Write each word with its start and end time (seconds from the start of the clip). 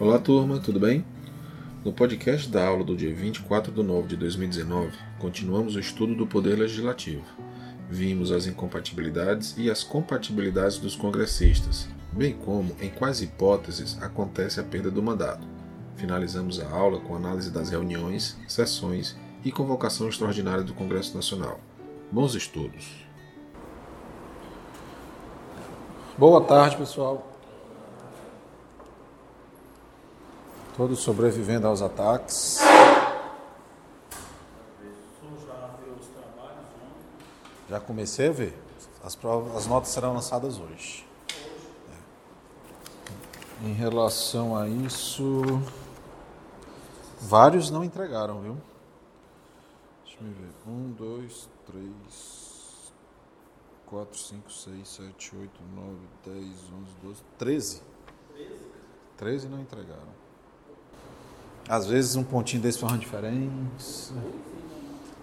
Olá 0.00 0.18
turma, 0.18 0.58
tudo 0.58 0.80
bem? 0.80 1.04
No 1.84 1.92
podcast 1.92 2.48
da 2.48 2.66
aula 2.66 2.82
do 2.82 2.96
dia 2.96 3.14
24 3.14 3.70
de 3.70 3.82
nove 3.82 4.08
de 4.08 4.16
2019, 4.16 4.96
continuamos 5.18 5.76
o 5.76 5.78
estudo 5.78 6.14
do 6.14 6.26
Poder 6.26 6.58
Legislativo. 6.58 7.22
Vimos 7.90 8.32
as 8.32 8.46
incompatibilidades 8.46 9.54
e 9.58 9.70
as 9.70 9.84
compatibilidades 9.84 10.78
dos 10.78 10.96
congressistas, 10.96 11.86
bem 12.12 12.32
como, 12.32 12.74
em 12.80 12.88
quais 12.88 13.20
hipóteses, 13.20 13.98
acontece 14.00 14.58
a 14.58 14.62
perda 14.64 14.90
do 14.90 15.02
mandato. 15.02 15.46
Finalizamos 15.96 16.60
a 16.60 16.70
aula 16.70 16.98
com 17.00 17.14
análise 17.14 17.50
das 17.50 17.68
reuniões, 17.68 18.38
sessões 18.48 19.14
e 19.44 19.52
convocação 19.52 20.08
extraordinária 20.08 20.64
do 20.64 20.72
Congresso 20.72 21.14
Nacional. 21.14 21.60
Bons 22.10 22.34
estudos! 22.34 23.06
Boa 26.16 26.40
tarde, 26.40 26.78
pessoal. 26.78 27.29
Todos 30.80 31.00
sobrevivendo 31.00 31.66
aos 31.66 31.82
ataques. 31.82 32.58
Já 37.68 37.78
comecei 37.78 38.28
a 38.28 38.32
ver. 38.32 38.58
As, 39.04 39.14
provas, 39.14 39.56
as 39.56 39.66
notas 39.66 39.90
serão 39.90 40.14
lançadas 40.14 40.58
hoje. 40.58 41.06
É. 43.62 43.66
Em 43.66 43.74
relação 43.74 44.56
a 44.56 44.66
isso, 44.70 45.42
vários 47.20 47.68
não 47.68 47.84
entregaram, 47.84 48.40
viu? 48.40 48.56
Deixa 50.02 50.18
eu 50.22 50.28
ver. 50.28 50.50
Um, 50.66 50.92
dois, 50.92 51.46
três, 51.66 52.90
quatro, 53.84 54.18
cinco, 54.18 54.50
seis, 54.50 54.88
sete, 54.88 55.36
oito, 55.36 55.60
nove, 55.76 56.08
dez, 56.24 56.56
onze, 56.72 56.96
doze, 57.02 57.22
treze. 57.36 57.82
Treze 59.18 59.46
não 59.46 59.60
entregaram. 59.60 60.19
Às 61.70 61.86
vezes 61.86 62.16
um 62.16 62.24
pontinho 62.24 62.60
desse 62.60 62.80
faz 62.80 62.92
uma 62.92 62.98
diferença. 62.98 64.12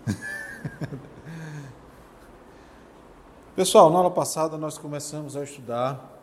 Pessoal, 3.54 3.90
na 3.90 3.98
aula 3.98 4.10
passada 4.10 4.58
nós 4.58 4.78
começamos 4.78 5.36
a 5.36 5.44
estudar 5.44 6.18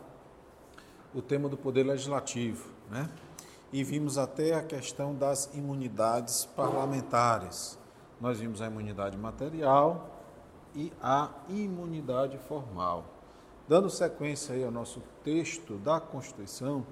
o 1.13 1.21
tema 1.21 1.47
do 1.47 1.55
poder 1.55 1.83
legislativo, 1.83 2.71
né? 2.89 3.07
E 3.71 3.83
vimos 3.83 4.17
até 4.17 4.55
a 4.55 4.63
questão 4.63 5.13
das 5.13 5.47
imunidades 5.53 6.43
parlamentares. 6.43 7.77
Nós 8.19 8.39
vimos 8.39 8.63
a 8.63 8.65
imunidade 8.65 9.15
material 9.15 10.09
e 10.73 10.91
a 11.03 11.29
imunidade 11.49 12.39
formal. 12.39 13.05
Dando 13.67 13.91
sequência 13.91 14.55
aí 14.55 14.63
ao 14.63 14.71
nosso 14.71 15.03
texto 15.23 15.75
da 15.75 15.99
Constituição, 15.99 16.83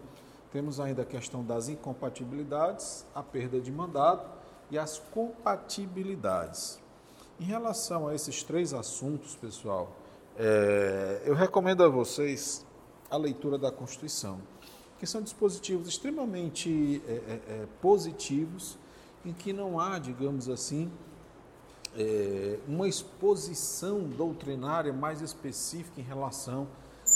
temos 0.54 0.80
ainda 0.80 1.02
a 1.02 1.06
questão 1.06 1.44
das 1.44 1.68
incompatibilidades, 1.68 3.08
a 3.16 3.24
perda 3.24 3.60
de 3.60 3.72
mandato 3.72 4.30
e 4.70 4.78
as 4.78 5.00
compatibilidades. 5.00 6.80
Em 7.40 7.44
relação 7.44 8.08
a 8.08 8.14
esses 8.14 8.44
três 8.44 8.72
assuntos, 8.72 9.36
pessoal, 9.36 9.92
é, 10.38 11.24
eu 11.26 11.34
recomendo 11.34 11.84
a 11.84 11.90
vocês 11.90 12.64
a 13.10 13.18
leitura 13.18 13.58
da 13.58 13.72
Constituição, 13.72 14.40
que 15.00 15.08
são 15.08 15.24
dispositivos 15.24 15.88
extremamente 15.88 17.02
é, 17.08 17.12
é, 17.12 17.18
é 17.48 17.68
positivos, 17.82 18.78
em 19.26 19.34
que 19.34 19.52
não 19.52 19.80
há, 19.80 19.98
digamos 19.98 20.50
assim, 20.50 20.92
é, 21.98 22.60
uma 22.68 22.88
exposição 22.88 24.04
doutrinária 24.04 24.94
mais 24.94 25.20
específica 25.20 26.00
em 26.00 26.04
relação 26.04 26.68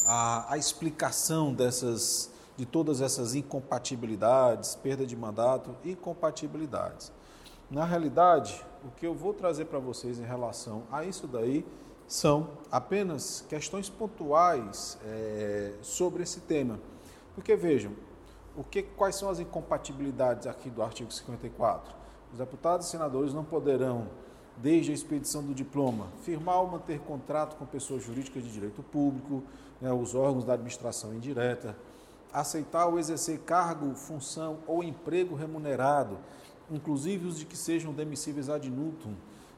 à, 0.07 0.53
à 0.53 0.57
explicação 0.57 1.53
dessas 1.53 2.35
de 2.57 2.65
todas 2.65 3.01
essas 3.01 3.35
incompatibilidades, 3.35 4.75
perda 4.75 5.05
de 5.05 5.15
mandato 5.15 5.75
e 5.83 5.95
compatibilidades. 5.95 7.11
Na 7.69 7.85
realidade, 7.85 8.65
o 8.83 8.89
que 8.89 9.05
eu 9.05 9.13
vou 9.13 9.33
trazer 9.33 9.65
para 9.65 9.77
vocês 9.77 10.19
em 10.19 10.23
relação 10.23 10.83
a 10.91 11.05
isso 11.05 11.27
daí 11.27 11.63
são 12.07 12.49
apenas 12.71 13.45
questões 13.47 13.89
pontuais 13.89 14.97
é, 15.05 15.73
sobre 15.81 16.23
esse 16.23 16.39
tema. 16.41 16.79
Porque 17.35 17.55
vejam, 17.55 17.91
o 18.55 18.63
que, 18.63 18.81
quais 18.81 19.15
são 19.15 19.29
as 19.29 19.39
incompatibilidades 19.39 20.47
aqui 20.47 20.69
do 20.69 20.81
artigo 20.81 21.11
54? 21.11 21.93
Os 22.31 22.39
deputados 22.39 22.87
e 22.87 22.89
senadores 22.89 23.33
não 23.33 23.43
poderão, 23.43 24.07
desde 24.57 24.91
a 24.91 24.93
expedição 24.93 25.43
do 25.43 25.53
diploma, 25.53 26.07
firmar 26.23 26.61
ou 26.61 26.67
manter 26.67 26.99
contrato 27.01 27.55
com 27.57 27.65
pessoas 27.65 28.03
jurídicas 28.03 28.43
de 28.43 28.51
direito 28.51 28.81
público, 28.81 29.43
né, 29.79 29.91
os 29.93 30.15
órgãos 30.15 30.43
da 30.43 30.53
administração 30.53 31.13
indireta, 31.13 31.77
aceitar 32.33 32.87
ou 32.87 32.99
exercer 32.99 33.39
cargo, 33.39 33.95
função 33.95 34.59
ou 34.67 34.83
emprego 34.83 35.35
remunerado, 35.35 36.17
inclusive 36.69 37.27
os 37.27 37.37
de 37.37 37.45
que 37.45 37.57
sejam 37.57 37.93
demissíveis 37.93 38.49
ad 38.49 38.69
nutum, 38.69 39.13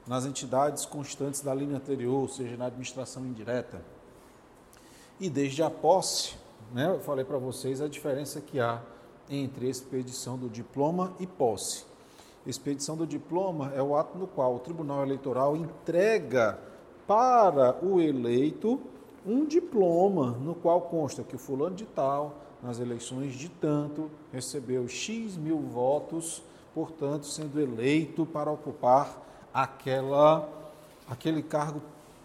nas 0.07 0.25
entidades 0.25 0.85
constantes 0.85 1.41
da 1.41 1.53
linha 1.53 1.77
anterior, 1.77 2.21
ou 2.21 2.27
seja, 2.27 2.57
na 2.57 2.65
administração 2.65 3.25
indireta. 3.25 3.81
E 5.19 5.29
desde 5.29 5.61
a 5.61 5.69
posse, 5.69 6.35
né, 6.73 6.89
eu 6.89 6.99
falei 6.99 7.25
para 7.25 7.37
vocês 7.37 7.81
a 7.81 7.87
diferença 7.87 8.41
que 8.41 8.59
há 8.59 8.81
entre 9.29 9.69
expedição 9.69 10.37
do 10.37 10.49
diploma 10.49 11.13
e 11.19 11.27
posse. 11.27 11.85
Expedição 12.45 12.95
do 12.95 13.05
diploma 13.05 13.71
é 13.75 13.81
o 13.81 13.95
ato 13.95 14.17
no 14.17 14.25
qual 14.25 14.55
o 14.55 14.59
Tribunal 14.59 15.03
Eleitoral 15.03 15.55
entrega 15.55 16.57
para 17.05 17.77
o 17.83 17.99
eleito 17.99 18.79
um 19.25 19.45
diploma 19.45 20.31
no 20.31 20.55
qual 20.55 20.81
consta 20.81 21.23
que 21.23 21.35
o 21.35 21.39
fulano 21.39 21.75
de 21.75 21.85
tal 21.85 22.35
nas 22.61 22.79
eleições 22.79 23.33
de 23.33 23.49
tanto, 23.49 24.09
recebeu 24.31 24.87
X 24.87 25.37
mil 25.37 25.59
votos, 25.59 26.43
portanto, 26.73 27.25
sendo 27.25 27.59
eleito 27.59 28.25
para 28.25 28.51
ocupar 28.51 29.49
aquela, 29.53 30.47
aquele 31.09 31.41
cargo 31.41 31.81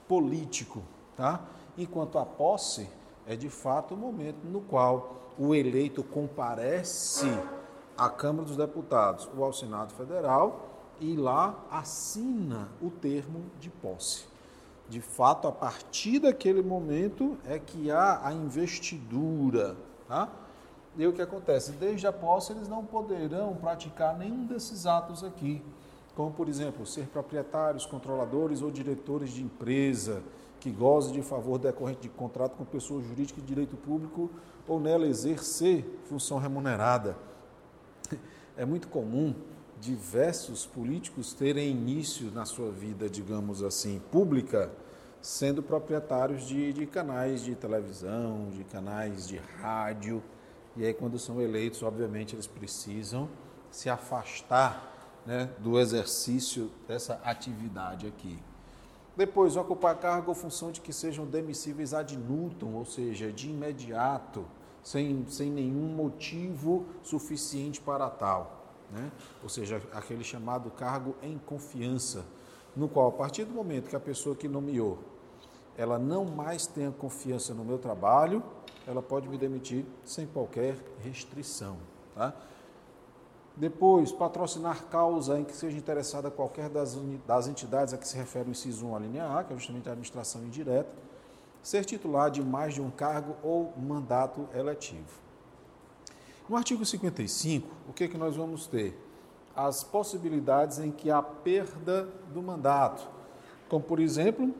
político. 0.09 0.83
Tá? 1.17 1.41
Enquanto 1.79 2.19
a 2.19 2.27
posse 2.27 2.89
é 3.27 3.37
de 3.37 3.49
fato 3.49 3.95
o 3.95 3.97
momento 3.97 4.45
no 4.45 4.61
qual 4.61 5.15
o 5.39 5.55
eleito 5.55 6.03
comparece 6.03 7.27
à 7.97 8.09
Câmara 8.09 8.47
dos 8.47 8.57
Deputados 8.57 9.29
ou 9.37 9.45
ao 9.45 9.53
Senado 9.53 9.93
Federal 9.95 10.69
e 11.01 11.17
lá 11.17 11.55
assina 11.71 12.69
o 12.83 12.91
termo 12.91 13.45
de 13.61 13.71
posse. 13.71 14.34
De 14.89 15.01
fato, 15.01 15.49
a 15.49 15.53
partir 15.53 16.19
daquele 16.19 16.63
momento 16.63 17.39
é 17.47 17.59
que 17.59 17.91
há 17.91 18.27
a 18.27 18.33
investidura 18.33 19.77
Tá? 20.09 20.29
E 20.97 21.07
o 21.07 21.13
que 21.13 21.23
acontece? 21.23 21.73
Desde 21.73 22.07
a 22.07 22.13
posse, 22.13 22.53
eles 22.53 22.69
não 22.69 22.85
poderão 22.85 23.55
praticar 23.57 24.17
nenhum 24.17 24.47
desses 24.47 24.87
atos 24.87 25.25
aqui, 25.25 25.61
como, 26.15 26.31
por 26.31 26.49
exemplo, 26.49 26.87
ser 26.87 27.07
proprietários, 27.07 27.85
controladores 27.85 28.63
ou 28.63 28.71
diretores 28.71 29.31
de 29.31 29.43
empresa 29.43 30.23
que 30.61 30.71
goze 30.71 31.13
de 31.13 31.21
favor 31.21 31.59
decorrente 31.59 32.03
de 32.03 32.09
contrato 32.09 32.57
com 32.57 32.65
pessoa 32.65 33.03
jurídica 33.03 33.41
de 33.41 33.47
direito 33.47 33.77
público 33.77 34.31
ou 34.69 34.79
nela 34.79 35.07
exercer 35.07 35.85
função 36.05 36.39
remunerada. 36.39 37.17
É 38.57 38.65
muito 38.65 38.87
comum 38.87 39.35
diversos 39.81 40.67
políticos 40.67 41.33
terem 41.33 41.71
início 41.71 42.31
na 42.31 42.45
sua 42.45 42.71
vida, 42.71 43.09
digamos 43.09 43.63
assim, 43.63 44.01
pública, 44.11 44.71
sendo 45.21 45.63
proprietários 45.63 46.47
de, 46.47 46.73
de 46.73 46.87
canais 46.87 47.43
de 47.43 47.55
televisão, 47.55 48.51
de 48.51 48.65
canais 48.65 49.27
de 49.27 49.39
rádio. 49.61 50.23
E 50.77 50.85
aí, 50.85 50.93
quando 50.93 51.19
são 51.19 51.41
eleitos, 51.41 51.83
obviamente, 51.83 52.35
eles 52.35 52.47
precisam 52.47 53.29
se 53.71 53.89
afastar 53.89 55.23
né, 55.27 55.51
do 55.59 55.79
exercício 55.79 56.71
dessa 56.87 57.15
atividade 57.25 58.07
aqui. 58.07 58.39
Depois, 59.17 59.57
ocupar 59.57 59.97
cargo 59.97 60.31
ou 60.31 60.35
função 60.35 60.73
de 60.73 60.81
que 60.81 60.93
sejam 60.93 61.25
demissíveis 61.25 61.95
ad 61.95 62.17
nutum, 62.17 62.75
ou 62.75 62.85
seja, 62.85 63.33
de 63.33 63.49
imediato, 63.49 64.45
sem, 64.83 65.25
sem 65.29 65.51
nenhum 65.51 65.95
motivo 65.95 66.85
suficiente 67.03 67.81
para 67.81 68.11
tal. 68.11 68.64
Né? 68.95 69.11
Ou 69.43 69.49
seja, 69.49 69.83
aquele 69.93 70.23
chamado 70.23 70.71
cargo 70.71 71.15
em 71.23 71.37
confiança, 71.37 72.25
no 72.77 72.89
qual, 72.89 73.09
a 73.09 73.13
partir 73.13 73.45
do 73.45 73.53
momento 73.53 73.89
que 73.89 73.97
a 73.97 74.01
pessoa 74.01 74.35
que 74.37 74.49
nomeou 74.49 74.99
ela 75.77 75.99
não 75.99 76.25
mais 76.25 76.67
tenha 76.67 76.91
confiança 76.91 77.53
no 77.53 77.65
meu 77.65 77.79
trabalho, 77.79 78.43
ela 78.87 79.03
pode 79.03 79.29
me 79.29 79.37
demitir 79.37 79.85
sem 80.05 80.27
qualquer 80.27 80.77
restrição. 81.03 81.77
Tá? 82.15 82.33
Depois, 83.57 84.13
patrocinar 84.13 84.85
causa 84.87 85.39
em 85.39 85.45
que 85.45 85.55
seja 85.55 85.77
interessada 85.77 86.31
qualquer 86.31 86.69
das, 86.69 86.99
das 87.27 87.47
entidades 87.47 87.95
a 87.95 87.99
que 87.99 88.07
se 88.07 88.17
refere 88.17 88.49
o 88.49 88.51
inciso 88.51 88.87
1, 88.87 88.97
a 88.97 88.99
linha 88.99 89.39
A, 89.39 89.45
que 89.45 89.53
é 89.53 89.57
justamente 89.57 89.89
a 89.89 89.93
administração 89.93 90.45
indireta, 90.45 90.91
ser 91.63 91.85
titular 91.85 92.31
de 92.31 92.43
mais 92.43 92.75
de 92.75 92.83
um 92.83 92.91
cargo 92.91 93.37
ou 93.43 93.73
mandato 93.77 94.49
eletivo. 94.55 95.24
No 96.47 96.57
artigo 96.57 96.85
55, 96.85 97.67
o 97.89 97.93
que, 97.95 98.05
é 98.05 98.09
que 98.09 98.19
nós 98.19 98.37
vamos 98.37 98.67
ter? 98.67 99.01
As 99.57 99.83
possibilidades 99.83 100.79
em 100.79 100.91
que 100.91 101.11
há 101.11 101.23
perda 101.23 102.07
do 102.35 102.43
mandato, 102.43 103.09
como, 103.67 103.83
por 103.83 103.99
exemplo, 103.99 104.55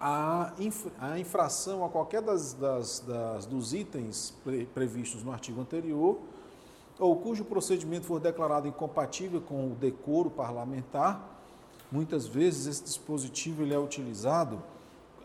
a, 0.00 0.52
a 0.98 1.18
infração 1.18 1.84
a 1.84 1.90
qualquer 1.90 2.22
das, 2.22 2.54
das, 2.54 3.00
das 3.00 3.44
dos 3.44 3.74
itens 3.74 4.34
pre, 4.42 4.64
previstos 4.64 5.22
no 5.22 5.30
artigo 5.30 5.60
anterior 5.60 6.18
ou 6.98 7.16
cujo 7.16 7.44
procedimento 7.44 8.06
for 8.06 8.18
declarado 8.18 8.66
incompatível 8.66 9.40
com 9.42 9.72
o 9.72 9.74
decoro 9.74 10.30
parlamentar, 10.30 11.42
muitas 11.92 12.26
vezes 12.26 12.66
esse 12.66 12.82
dispositivo 12.82 13.62
ele 13.62 13.74
é 13.74 13.78
utilizado 13.78 14.62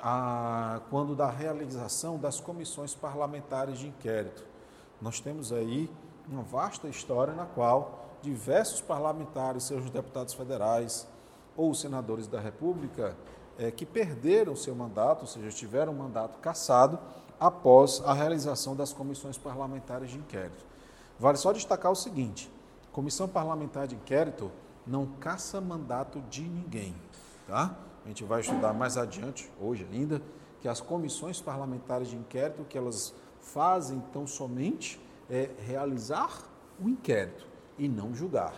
ah, 0.02 0.82
quando 0.90 1.16
da 1.16 1.30
realização 1.30 2.18
das 2.18 2.40
comissões 2.40 2.94
parlamentares 2.94 3.80
de 3.80 3.88
inquérito. 3.88 4.53
Nós 5.04 5.20
temos 5.20 5.52
aí 5.52 5.92
uma 6.30 6.44
vasta 6.44 6.88
história 6.88 7.34
na 7.34 7.46
qual 7.46 8.18
diversos 8.22 8.80
parlamentares, 8.80 9.64
sejam 9.66 9.90
deputados 9.90 10.34
federais 10.34 11.06
ou 11.58 11.74
senadores 11.74 12.26
da 12.26 12.40
República, 12.40 13.14
é, 13.58 13.70
que 13.70 13.86
perderam 13.86 14.56
seu 14.56 14.74
mandato, 14.74 15.24
ou 15.24 15.28
seja, 15.28 15.50
tiveram 15.50 15.92
o 15.92 15.96
mandato 15.96 16.40
cassado 16.40 16.98
após 17.38 18.02
a 18.06 18.14
realização 18.14 18.78
das 18.78 18.94
comissões 18.94 19.38
parlamentares 19.38 20.10
de 20.10 20.18
inquérito. 20.18 20.66
Vale 21.20 21.38
só 21.38 21.52
destacar 21.52 21.92
o 21.92 21.96
seguinte: 21.96 22.50
comissão 22.94 23.28
parlamentar 23.28 23.88
de 23.88 23.96
inquérito 23.96 24.50
não 24.88 25.06
caça 25.06 25.60
mandato 25.60 26.22
de 26.30 26.44
ninguém, 26.44 26.96
tá? 27.46 27.76
A 28.06 28.08
gente 28.08 28.24
vai 28.24 28.40
estudar 28.40 28.72
mais 28.72 28.98
adiante, 28.98 29.52
hoje 29.60 29.86
ainda, 29.92 30.22
que 30.62 30.68
as 30.70 30.80
comissões 30.80 31.42
parlamentares 31.42 32.08
de 32.08 32.16
inquérito, 32.16 32.64
que 32.64 32.78
elas 32.78 33.14
fazem 33.54 34.02
tão 34.12 34.26
somente 34.26 35.00
é 35.30 35.50
realizar 35.60 36.50
o 36.84 36.90
inquérito 36.90 37.48
e 37.78 37.88
não 37.88 38.14
julgar. 38.14 38.54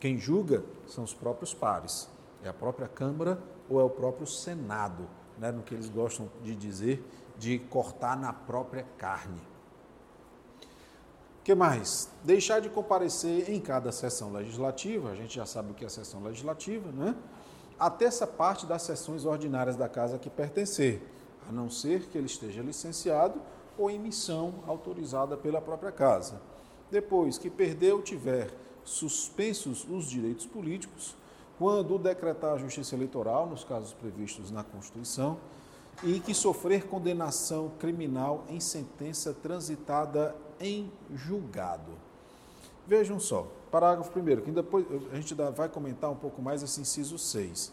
Quem 0.00 0.18
julga 0.18 0.64
são 0.86 1.04
os 1.04 1.12
próprios 1.12 1.52
pares, 1.52 2.08
é 2.42 2.48
a 2.48 2.54
própria 2.54 2.88
Câmara 2.88 3.42
ou 3.68 3.80
é 3.80 3.84
o 3.84 3.90
próprio 3.90 4.26
Senado, 4.26 5.08
né, 5.38 5.50
no 5.50 5.62
que 5.62 5.74
eles 5.74 5.88
gostam 5.88 6.30
de 6.42 6.54
dizer, 6.54 7.04
de 7.36 7.58
cortar 7.58 8.16
na 8.16 8.32
própria 8.32 8.86
carne 8.96 9.40
que 11.48 11.54
mais? 11.54 12.10
Deixar 12.22 12.60
de 12.60 12.68
comparecer 12.68 13.48
em 13.48 13.58
cada 13.58 13.90
sessão 13.90 14.30
legislativa, 14.30 15.08
a 15.08 15.14
gente 15.14 15.34
já 15.34 15.46
sabe 15.46 15.70
o 15.70 15.74
que 15.74 15.82
é 15.82 15.88
sessão 15.88 16.22
legislativa, 16.22 16.92
né? 16.92 17.16
Até 17.80 18.04
essa 18.04 18.26
parte 18.26 18.66
das 18.66 18.82
sessões 18.82 19.24
ordinárias 19.24 19.74
da 19.74 19.88
casa 19.88 20.18
que 20.18 20.28
pertencer, 20.28 21.00
a 21.48 21.50
não 21.50 21.70
ser 21.70 22.02
que 22.08 22.18
ele 22.18 22.26
esteja 22.26 22.60
licenciado 22.60 23.40
ou 23.78 23.90
em 23.90 23.98
missão 23.98 24.54
autorizada 24.66 25.36
pela 25.36 25.60
própria 25.60 25.92
casa. 25.92 26.40
Depois 26.90 27.38
que 27.38 27.48
perdeu, 27.48 28.02
tiver 28.02 28.50
suspensos 28.84 29.86
os 29.88 30.06
direitos 30.06 30.46
políticos, 30.46 31.14
quando 31.58 31.98
decretar 31.98 32.54
a 32.54 32.58
justiça 32.58 32.94
eleitoral, 32.94 33.46
nos 33.46 33.64
casos 33.64 33.92
previstos 33.92 34.50
na 34.50 34.64
Constituição, 34.64 35.38
e 36.02 36.20
que 36.20 36.32
sofrer 36.32 36.86
condenação 36.86 37.72
criminal 37.78 38.44
em 38.48 38.60
sentença 38.60 39.34
transitada 39.34 40.34
em 40.60 40.90
julgado. 41.14 41.92
Vejam 42.86 43.18
só, 43.18 43.46
parágrafo 43.70 44.18
1, 44.18 44.40
que 44.42 44.50
depois 44.50 44.86
a 45.12 45.16
gente 45.16 45.34
vai 45.34 45.68
comentar 45.68 46.10
um 46.10 46.16
pouco 46.16 46.40
mais 46.40 46.62
esse 46.62 46.80
inciso 46.80 47.18
6. 47.18 47.72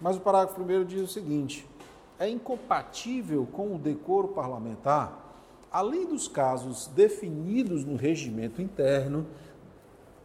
Mas 0.00 0.16
o 0.16 0.20
parágrafo 0.20 0.60
1 0.60 0.84
diz 0.84 1.02
o 1.02 1.12
seguinte: 1.12 1.68
é 2.18 2.28
incompatível 2.28 3.46
com 3.52 3.74
o 3.74 3.78
decoro 3.78 4.28
parlamentar, 4.28 5.27
além 5.70 6.06
dos 6.06 6.28
casos 6.28 6.86
definidos 6.88 7.84
no 7.84 7.96
regimento 7.96 8.60
interno, 8.62 9.26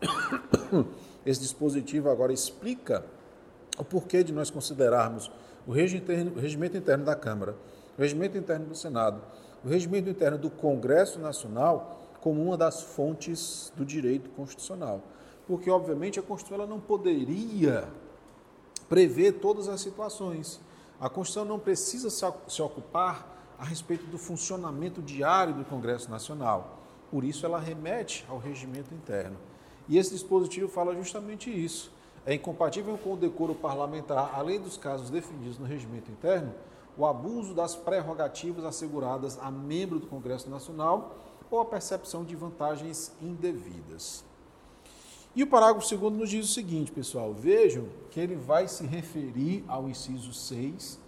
esse 1.26 1.42
dispositivo 1.42 2.10
agora 2.10 2.34
explica 2.34 3.06
o 3.78 3.84
porquê 3.84 4.24
de 4.24 4.34
nós 4.34 4.50
considerarmos 4.50 5.32
o 5.66 5.72
regimento 5.72 6.78
interno 6.78 7.06
da 7.06 7.16
Câmara, 7.16 7.56
o 7.98 8.02
regimento 8.02 8.38
interno 8.38 8.66
do 8.66 8.76
Senado 8.76 9.22
o 9.64 9.68
regimento 9.68 10.10
interno 10.10 10.38
do 10.38 10.50
Congresso 10.50 11.20
Nacional 11.20 12.00
como 12.20 12.42
uma 12.42 12.58
das 12.58 12.82
fontes 12.82 13.72
do 13.76 13.86
direito 13.86 14.30
constitucional. 14.32 15.02
Porque, 15.48 15.70
obviamente, 15.70 16.20
a 16.20 16.24
Constituição 16.24 16.68
não 16.68 16.80
poderia 16.80 17.88
prever 18.90 19.34
todas 19.34 19.68
as 19.68 19.82
situações. 19.82 20.60
A 21.00 21.10
Constituição 21.10 21.46
não 21.46 21.60
precisa 21.60 22.10
se 22.10 22.62
ocupar 22.62 23.33
a 23.58 23.66
respeito 23.66 24.06
do 24.08 24.18
funcionamento 24.18 25.02
diário 25.02 25.54
do 25.54 25.66
Congresso 25.66 26.10
Nacional. 26.10 26.80
Por 27.10 27.24
isso, 27.24 27.46
ela 27.46 27.60
remete 27.60 28.26
ao 28.28 28.38
regimento 28.38 28.94
interno. 28.94 29.38
E 29.88 29.98
esse 29.98 30.12
dispositivo 30.12 30.68
fala 30.68 30.96
justamente 30.96 31.50
isso. 31.50 31.92
É 32.26 32.34
incompatível 32.34 32.98
com 32.98 33.14
o 33.14 33.18
decoro 33.18 33.54
parlamentar, 33.54 34.32
além 34.34 34.60
dos 34.60 34.78
casos 34.78 35.10
definidos 35.10 35.60
no 35.60 35.66
regimento 35.66 36.10
interno, 36.10 36.54
o 36.98 37.06
abuso 37.06 37.54
das 37.54 37.76
prerrogativas 37.76 38.64
asseguradas 38.64 39.38
a 39.42 39.52
membro 39.52 40.00
do 40.00 40.08
Congresso 40.08 40.50
Nacional 40.50 41.18
ou 41.52 41.60
a 41.60 41.66
percepção 41.66 42.24
de 42.24 42.36
vantagens 42.36 43.12
indevidas. 43.22 44.24
E 45.36 45.44
o 45.44 45.48
parágrafo 45.48 45.88
segundo 45.88 46.18
nos 46.18 46.30
diz 46.30 46.50
o 46.50 46.54
seguinte, 46.54 46.92
pessoal, 46.92 47.34
vejam 47.34 47.88
que 48.12 48.20
ele 48.20 48.36
vai 48.36 48.68
se 48.68 48.86
referir 48.86 49.64
ao 49.68 49.90
inciso 49.90 50.32
6, 50.32 51.00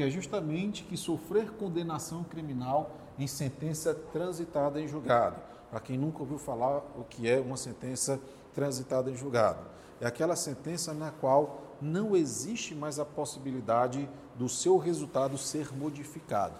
que 0.00 0.04
é 0.04 0.08
justamente 0.08 0.82
que 0.84 0.96
sofrer 0.96 1.50
condenação 1.50 2.24
criminal 2.24 2.90
em 3.18 3.26
sentença 3.26 3.92
transitada 3.92 4.80
em 4.80 4.88
julgado. 4.88 5.36
Para 5.70 5.78
quem 5.78 5.98
nunca 5.98 6.20
ouviu 6.20 6.38
falar 6.38 6.78
o 6.96 7.04
que 7.04 7.28
é 7.28 7.38
uma 7.38 7.58
sentença 7.58 8.18
transitada 8.54 9.10
em 9.10 9.14
julgado, 9.14 9.58
é 10.00 10.06
aquela 10.06 10.36
sentença 10.36 10.94
na 10.94 11.10
qual 11.10 11.76
não 11.82 12.16
existe 12.16 12.74
mais 12.74 12.98
a 12.98 13.04
possibilidade 13.04 14.08
do 14.36 14.48
seu 14.48 14.78
resultado 14.78 15.36
ser 15.36 15.70
modificado. 15.70 16.54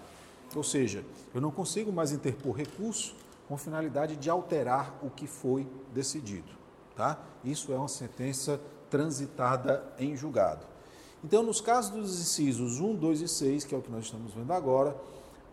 Ou 0.55 0.63
seja, 0.63 1.03
eu 1.33 1.41
não 1.41 1.49
consigo 1.49 1.91
mais 1.91 2.11
interpor 2.11 2.55
recurso 2.55 3.15
com 3.47 3.57
finalidade 3.57 4.17
de 4.17 4.29
alterar 4.29 4.93
o 5.01 5.09
que 5.09 5.25
foi 5.25 5.67
decidido. 5.91 6.51
Tá? 6.95 7.17
Isso 7.43 7.73
é 7.73 7.75
uma 7.75 7.87
sentença 7.87 8.61
transitada 8.87 9.83
em 9.97 10.15
julgado. 10.15 10.70
Então, 11.23 11.43
nos 11.43 11.61
casos 11.61 11.91
dos 11.91 12.19
incisos 12.19 12.79
1, 12.79 12.95
2 12.95 13.21
e 13.21 13.27
6, 13.27 13.63
que 13.63 13.75
é 13.75 13.77
o 13.77 13.81
que 13.81 13.91
nós 13.91 14.05
estamos 14.05 14.33
vendo 14.33 14.51
agora, 14.51 14.95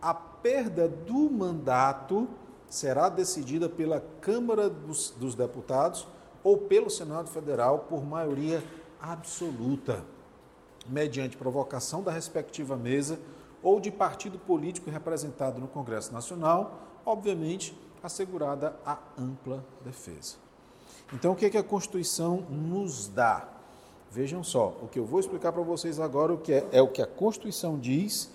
a 0.00 0.15
perda 0.15 0.88
do 0.88 1.31
mandato 1.31 2.29
será 2.69 3.09
decidida 3.09 3.69
pela 3.69 4.00
Câmara 4.20 4.69
dos, 4.70 5.11
dos 5.11 5.35
Deputados 5.35 6.06
ou 6.43 6.56
pelo 6.56 6.88
Senado 6.88 7.29
Federal 7.29 7.81
por 7.81 8.05
maioria 8.05 8.62
absoluta, 9.00 10.05
mediante 10.87 11.37
provocação 11.37 12.03
da 12.03 12.11
respectiva 12.11 12.76
mesa 12.76 13.19
ou 13.62 13.81
de 13.81 13.91
partido 13.91 14.38
político 14.38 14.91
representado 14.91 15.61
no 15.61 15.69
Congresso 15.69 16.12
Nacional, 16.12 16.81
obviamente 17.04 17.76
assegurada 18.02 18.76
a 18.87 18.99
ampla 19.19 19.64
defesa. 19.85 20.37
Então, 21.12 21.33
o 21.33 21.37
que, 21.37 21.47
é 21.47 21.50
que 21.50 21.59
a 21.59 21.62
Constituição 21.62 22.43
nos 22.49 23.09
dá? 23.09 23.58
Vejam 24.11 24.43
só, 24.43 24.75
o 24.83 24.88
que 24.88 24.99
eu 24.99 25.05
vou 25.05 25.21
explicar 25.21 25.53
para 25.53 25.62
vocês 25.62 26.00
agora 26.00 26.33
o 26.33 26.38
que 26.38 26.53
é, 26.53 26.67
é 26.73 26.83
o 26.83 26.88
que 26.88 27.03
a 27.03 27.07
Constituição 27.07 27.79
diz, 27.79 28.31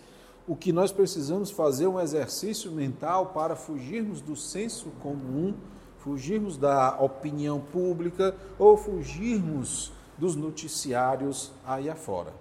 o 0.48 0.56
que 0.56 0.72
nós 0.72 0.92
precisamos 0.92 1.50
fazer 1.50 1.88
um 1.88 2.00
exercício 2.00 2.72
mental 2.72 3.27
para 3.27 3.56
fugirmos 3.56 4.22
do 4.22 4.36
senso 4.36 4.92
comum, 5.01 5.56
fugirmos 5.98 6.58
da 6.58 7.00
opinião 7.00 7.60
pública 7.60 8.36
ou 8.60 8.77
fugirmos 8.77 9.92
dos 10.18 10.36
noticiários 10.36 11.51
aí 11.65 11.89
afora. 11.89 12.34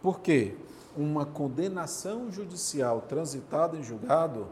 Por 0.00 0.20
quê? 0.20 0.54
Uma 0.96 1.26
condenação 1.26 2.30
judicial 2.30 3.02
transitada 3.02 3.76
em 3.76 3.82
julgado 3.82 4.46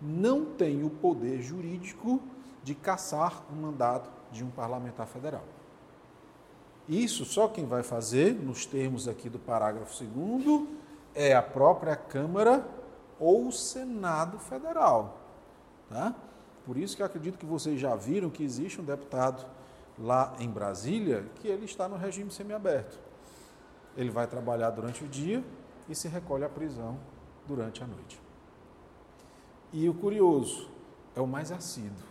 não 0.00 0.44
tem 0.44 0.84
o 0.84 0.90
poder 0.90 1.40
jurídico 1.40 2.20
de 2.62 2.74
caçar 2.74 3.44
o 3.50 3.56
mandato 3.56 4.10
de 4.30 4.44
um 4.44 4.50
parlamentar 4.50 5.06
federal. 5.06 5.44
Isso 6.88 7.24
só 7.24 7.48
quem 7.48 7.64
vai 7.64 7.82
fazer, 7.82 8.34
nos 8.34 8.66
termos 8.66 9.08
aqui 9.08 9.28
do 9.28 9.38
parágrafo 9.38 10.04
2 10.04 10.68
é 11.14 11.34
a 11.34 11.42
própria 11.42 11.96
Câmara 11.96 12.66
ou 13.18 13.48
o 13.48 13.52
Senado 13.52 14.38
Federal. 14.38 15.18
Tá? 15.88 16.14
Por 16.66 16.76
isso 16.76 16.96
que 16.96 17.02
acredito 17.02 17.38
que 17.38 17.46
vocês 17.46 17.80
já 17.80 17.94
viram 17.94 18.28
que 18.28 18.42
existe 18.42 18.80
um 18.80 18.84
deputado 18.84 19.46
lá 19.98 20.34
em 20.38 20.48
Brasília 20.48 21.24
que 21.36 21.48
ele 21.48 21.64
está 21.64 21.88
no 21.88 21.96
regime 21.96 22.30
semiaberto. 22.30 22.98
Ele 23.96 24.10
vai 24.10 24.26
trabalhar 24.26 24.70
durante 24.70 25.04
o 25.04 25.08
dia 25.08 25.44
e 25.88 25.94
se 25.94 26.08
recolhe 26.08 26.44
à 26.44 26.48
prisão 26.48 26.98
durante 27.46 27.82
a 27.82 27.86
noite. 27.86 28.20
E 29.72 29.88
o 29.88 29.94
curioso, 29.94 30.68
é 31.14 31.20
o 31.20 31.26
mais 31.26 31.52
assíduo. 31.52 32.06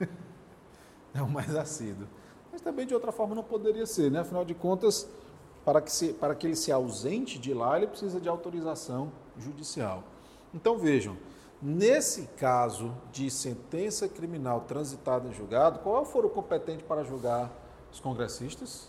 é 1.14 1.22
o 1.22 1.28
mais 1.28 1.54
assíduo. 1.54 2.08
Mas 2.52 2.60
também 2.60 2.86
de 2.86 2.94
outra 2.94 3.10
forma 3.10 3.34
não 3.34 3.42
poderia 3.42 3.86
ser, 3.86 4.10
né? 4.10 4.20
Afinal 4.20 4.44
de 4.44 4.54
contas, 4.54 5.08
para 5.64 5.80
que, 5.80 5.90
se, 5.90 6.12
para 6.12 6.34
que 6.34 6.46
ele 6.46 6.56
se 6.56 6.70
ausente 6.70 7.38
de 7.38 7.54
lá, 7.54 7.76
ele 7.76 7.86
precisa 7.86 8.20
de 8.20 8.28
autorização 8.28 9.10
judicial. 9.38 10.04
Então 10.54 10.76
vejam, 10.76 11.16
Nesse 11.64 12.22
caso 12.36 12.92
de 13.12 13.30
sentença 13.30 14.08
criminal 14.08 14.62
transitada 14.62 15.28
em 15.28 15.32
julgado, 15.32 15.78
qual 15.78 15.94
é 15.94 16.00
o 16.00 16.04
foro 16.04 16.28
competente 16.28 16.82
para 16.82 17.04
julgar 17.04 17.52
os 17.92 18.00
congressistas? 18.00 18.88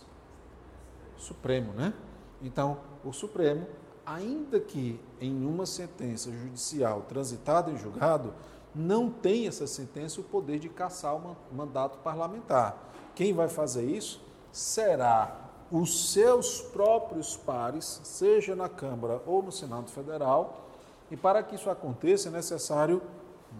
Supremo, 1.16 1.72
né? 1.72 1.94
Então, 2.42 2.78
o 3.04 3.12
Supremo, 3.12 3.64
ainda 4.04 4.58
que 4.58 5.00
em 5.20 5.46
uma 5.46 5.66
sentença 5.66 6.32
judicial 6.32 7.02
transitada 7.02 7.70
em 7.70 7.78
julgado, 7.78 8.34
não 8.74 9.08
tem 9.08 9.46
essa 9.46 9.68
sentença 9.68 10.20
o 10.20 10.24
poder 10.24 10.58
de 10.58 10.68
caçar 10.68 11.14
o 11.14 11.36
mandato 11.52 11.98
parlamentar. 11.98 12.92
Quem 13.14 13.32
vai 13.32 13.48
fazer 13.48 13.84
isso 13.84 14.20
será 14.52 15.44
os 15.70 16.12
seus 16.12 16.60
próprios 16.60 17.36
pares, 17.36 18.00
seja 18.04 18.54
na 18.54 18.68
Câmara 18.68 19.20
ou 19.26 19.42
no 19.42 19.50
Senado 19.50 19.90
Federal, 19.90 20.68
e 21.10 21.16
para 21.16 21.42
que 21.42 21.54
isso 21.54 21.70
aconteça 21.70 22.28
é 22.28 22.32
necessário 22.32 23.02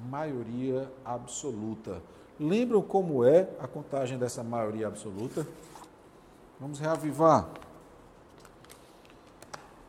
maioria 0.09 0.91
absoluta. 1.05 2.03
Lembram 2.39 2.83
como 2.83 3.25
é 3.25 3.49
a 3.61 3.67
contagem 3.67 4.19
dessa 4.19 4.43
maioria 4.43 4.89
absoluta? 4.89 5.47
Vamos 6.59 6.79
reavivar. 6.79 7.49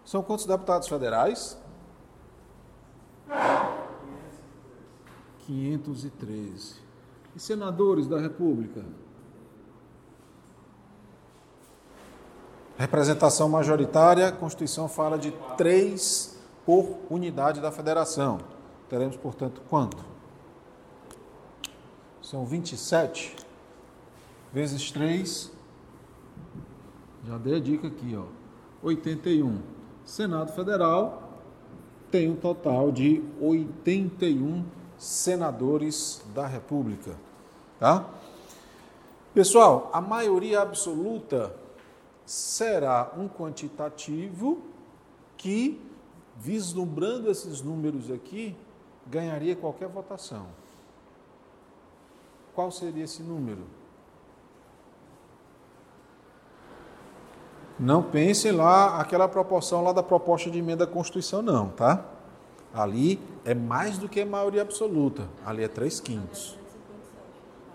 São 0.06 0.22
quantos 0.22 0.46
deputados 0.46 0.88
federais? 0.88 1.58
513. 5.46 6.76
E 7.36 7.40
senadores 7.40 8.08
da 8.08 8.20
República? 8.20 8.84
Representação 12.78 13.48
majoritária, 13.48 14.28
a 14.28 14.32
Constituição 14.32 14.90
fala 14.90 15.18
de 15.18 15.32
três 15.56 16.38
por 16.66 16.98
unidade 17.10 17.62
da 17.62 17.72
federação. 17.72 18.40
Teremos, 18.90 19.16
portanto, 19.16 19.62
quanto? 19.70 19.98
São 22.22 22.46
27 22.46 23.36
vezes 24.52 24.92
3. 24.92 25.52
Já 27.26 27.38
dei 27.38 27.56
a 27.56 27.60
dica 27.60 27.88
aqui, 27.88 28.18
ó. 28.18 28.26
81. 28.84 29.60
Senado 30.04 30.52
Federal 30.52 31.24
tem 32.12 32.30
um 32.30 32.36
total 32.36 32.92
de 32.92 33.24
81 33.40 34.66
senadores 34.98 36.22
da 36.34 36.46
República, 36.46 37.16
tá? 37.80 38.06
Pessoal, 39.34 39.90
a 39.92 40.00
maioria 40.00 40.62
absoluta 40.62 41.54
será 42.26 43.12
um 43.18 43.28
quantitativo 43.28 44.62
que, 45.38 45.80
vislumbrando 46.36 47.30
esses 47.30 47.62
números 47.62 48.10
aqui, 48.10 48.56
ganharia 49.06 49.56
qualquer 49.56 49.88
votação. 49.88 50.48
Qual 52.54 52.72
seria 52.72 53.04
esse 53.04 53.22
número? 53.22 53.62
Não 57.78 58.02
pense 58.02 58.50
lá 58.52 59.02
aquela 59.02 59.28
proporção 59.28 59.84
lá 59.84 59.92
da 59.92 60.02
proposta 60.02 60.50
de 60.50 60.58
emenda 60.58 60.86
à 60.86 60.88
Constituição, 60.88 61.42
não, 61.42 61.68
tá? 61.70 62.06
Ali 62.74 63.20
é 63.44 63.54
mais 63.54 63.98
do 63.98 64.08
que 64.08 64.22
a 64.22 64.26
maioria 64.26 64.62
absoluta. 64.62 65.28
Ali 65.46 65.62
é 65.64 65.68
3 65.68 66.00
quintos. 66.00 66.58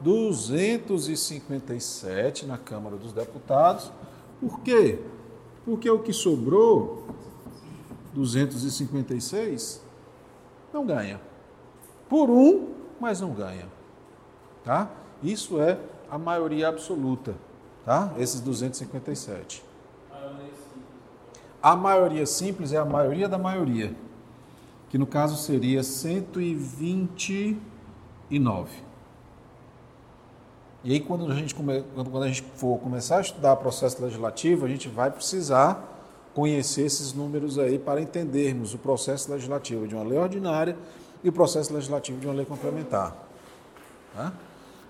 257 0.00 2.46
na 2.46 2.56
Câmara 2.56 2.96
dos 2.96 3.12
Deputados 3.12 3.92
por 4.40 4.60
quê? 4.60 4.98
Porque 5.64 5.90
o 5.90 5.98
que 5.98 6.12
sobrou, 6.12 7.04
256, 8.14 9.82
não 10.72 10.86
ganha. 10.86 11.20
Por 12.08 12.30
um, 12.30 12.68
mas 12.98 13.20
não 13.20 13.32
ganha. 13.32 13.68
Tá? 14.64 14.90
Isso 15.22 15.60
é 15.60 15.78
a 16.10 16.18
maioria 16.18 16.68
absoluta, 16.68 17.34
tá? 17.84 18.14
Esses 18.18 18.40
257. 18.40 19.62
A 21.62 21.76
maioria 21.76 22.24
simples 22.24 22.72
é 22.72 22.78
a 22.78 22.86
maioria 22.86 23.28
da 23.28 23.36
maioria, 23.36 23.94
que 24.88 24.96
no 24.96 25.06
caso 25.06 25.36
seria 25.36 25.82
129. 25.82 28.70
E 30.82 30.92
aí, 30.92 31.00
quando 31.00 31.30
a, 31.30 31.34
gente 31.34 31.54
come, 31.54 31.84
quando 31.94 32.22
a 32.22 32.28
gente 32.28 32.42
for 32.54 32.78
começar 32.78 33.18
a 33.18 33.20
estudar 33.20 33.54
processo 33.56 34.02
legislativo, 34.02 34.64
a 34.64 34.68
gente 34.68 34.88
vai 34.88 35.10
precisar 35.10 35.86
conhecer 36.34 36.82
esses 36.82 37.12
números 37.12 37.58
aí 37.58 37.78
para 37.78 38.00
entendermos 38.00 38.72
o 38.72 38.78
processo 38.78 39.30
legislativo 39.30 39.86
de 39.86 39.94
uma 39.94 40.04
lei 40.04 40.18
ordinária 40.18 40.76
e 41.22 41.28
o 41.28 41.32
processo 41.32 41.74
legislativo 41.74 42.18
de 42.18 42.26
uma 42.26 42.34
lei 42.34 42.46
complementar. 42.46 43.14
Tá? 44.14 44.32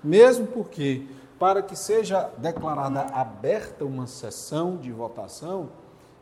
Mesmo 0.02 0.46
porque, 0.46 1.06
para 1.40 1.60
que 1.60 1.74
seja 1.74 2.30
declarada 2.38 3.00
aberta 3.12 3.84
uma 3.84 4.06
sessão 4.06 4.76
de 4.76 4.92
votação, 4.92 5.70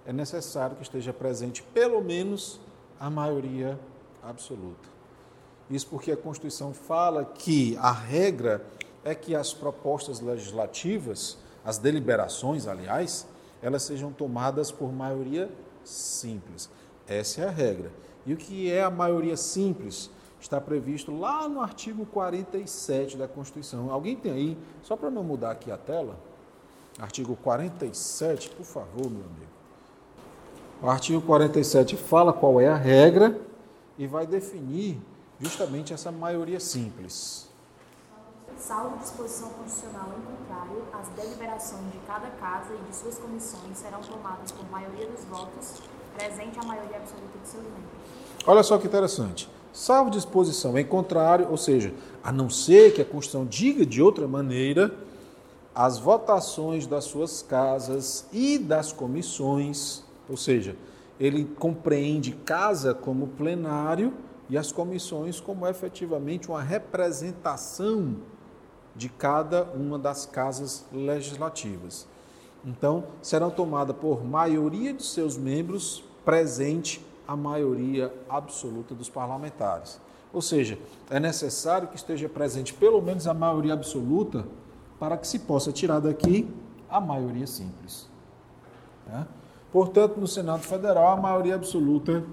é 0.06 0.12
necessário 0.12 0.76
que 0.76 0.82
esteja 0.82 1.12
presente 1.12 1.62
pelo 1.62 2.00
menos 2.00 2.58
a 2.98 3.10
maioria 3.10 3.78
absoluta. 4.22 4.88
Isso 5.70 5.86
porque 5.88 6.10
a 6.10 6.16
Constituição 6.16 6.72
fala 6.72 7.26
que 7.26 7.76
a 7.76 7.92
regra 7.92 8.64
é 9.08 9.14
que 9.14 9.34
as 9.34 9.54
propostas 9.54 10.20
legislativas, 10.20 11.38
as 11.64 11.78
deliberações, 11.78 12.66
aliás, 12.66 13.26
elas 13.62 13.82
sejam 13.82 14.12
tomadas 14.12 14.70
por 14.70 14.92
maioria 14.92 15.50
simples. 15.82 16.70
Essa 17.06 17.42
é 17.42 17.48
a 17.48 17.50
regra. 17.50 17.90
E 18.26 18.34
o 18.34 18.36
que 18.36 18.70
é 18.70 18.82
a 18.82 18.90
maioria 18.90 19.36
simples? 19.36 20.10
Está 20.40 20.60
previsto 20.60 21.16
lá 21.16 21.48
no 21.48 21.60
artigo 21.60 22.04
47 22.06 23.16
da 23.16 23.26
Constituição. 23.26 23.90
Alguém 23.90 24.14
tem 24.14 24.32
aí, 24.32 24.58
só 24.82 24.96
para 24.96 25.10
não 25.10 25.24
mudar 25.24 25.52
aqui 25.52 25.70
a 25.70 25.76
tela, 25.76 26.18
artigo 26.98 27.34
47, 27.36 28.50
por 28.50 28.64
favor, 28.64 29.10
meu 29.10 29.24
amigo. 29.24 29.58
O 30.82 30.88
artigo 30.88 31.20
47 31.22 31.96
fala 31.96 32.32
qual 32.32 32.60
é 32.60 32.68
a 32.68 32.76
regra 32.76 33.40
e 33.96 34.06
vai 34.06 34.26
definir 34.26 35.00
justamente 35.40 35.92
essa 35.92 36.12
maioria 36.12 36.60
simples 36.60 37.47
salvo 38.58 38.98
disposição 38.98 39.48
constitucional 39.50 40.08
em 40.18 40.22
contrário, 40.22 40.82
as 40.92 41.08
deliberações 41.10 41.92
de 41.92 41.98
cada 42.06 42.28
casa 42.30 42.74
e 42.74 42.90
de 42.90 42.96
suas 42.96 43.16
comissões 43.16 43.78
serão 43.78 44.00
tomadas 44.00 44.50
por 44.52 44.68
maioria 44.70 45.06
dos 45.06 45.24
votos, 45.24 45.80
presente 46.16 46.58
a 46.58 46.64
maioria 46.64 46.96
absoluta 46.96 47.38
de 47.40 47.48
seus 47.48 47.62
membros. 47.62 47.84
Olha 48.46 48.62
só 48.62 48.76
que 48.78 48.86
interessante. 48.86 49.48
Salvo 49.72 50.10
disposição 50.10 50.76
em 50.76 50.84
contrário, 50.84 51.48
ou 51.50 51.56
seja, 51.56 51.94
a 52.22 52.32
não 52.32 52.50
ser 52.50 52.94
que 52.94 53.00
a 53.00 53.04
Constituição 53.04 53.46
diga 53.46 53.86
de 53.86 54.02
outra 54.02 54.26
maneira, 54.26 54.92
as 55.74 55.98
votações 55.98 56.86
das 56.86 57.04
suas 57.04 57.42
casas 57.42 58.26
e 58.32 58.58
das 58.58 58.92
comissões, 58.92 60.02
ou 60.28 60.36
seja, 60.36 60.74
ele 61.20 61.44
compreende 61.44 62.32
casa 62.32 62.92
como 62.92 63.28
plenário 63.28 64.12
e 64.50 64.58
as 64.58 64.72
comissões 64.72 65.38
como 65.38 65.66
efetivamente 65.66 66.48
uma 66.48 66.62
representação 66.62 68.16
de 68.98 69.08
cada 69.08 69.62
uma 69.62 69.96
das 69.98 70.26
casas 70.26 70.84
legislativas. 70.92 72.06
Então, 72.64 73.04
serão 73.22 73.48
tomadas 73.48 73.96
por 73.96 74.24
maioria 74.24 74.92
de 74.92 75.04
seus 75.04 75.38
membros 75.38 76.02
presente 76.24 77.00
a 77.26 77.36
maioria 77.36 78.12
absoluta 78.28 78.94
dos 78.96 79.08
parlamentares. 79.08 80.00
Ou 80.32 80.42
seja, 80.42 80.76
é 81.08 81.20
necessário 81.20 81.88
que 81.88 81.96
esteja 81.96 82.28
presente 82.28 82.74
pelo 82.74 83.00
menos 83.00 83.26
a 83.28 83.32
maioria 83.32 83.72
absoluta 83.72 84.44
para 84.98 85.16
que 85.16 85.28
se 85.28 85.38
possa 85.38 85.72
tirar 85.72 86.00
daqui 86.00 86.52
a 86.90 87.00
maioria 87.00 87.46
simples. 87.46 88.08
Né? 89.06 89.26
Portanto, 89.72 90.18
no 90.18 90.26
Senado 90.26 90.62
Federal, 90.62 91.06
a 91.06 91.16
maioria 91.16 91.54
absoluta 91.54 92.24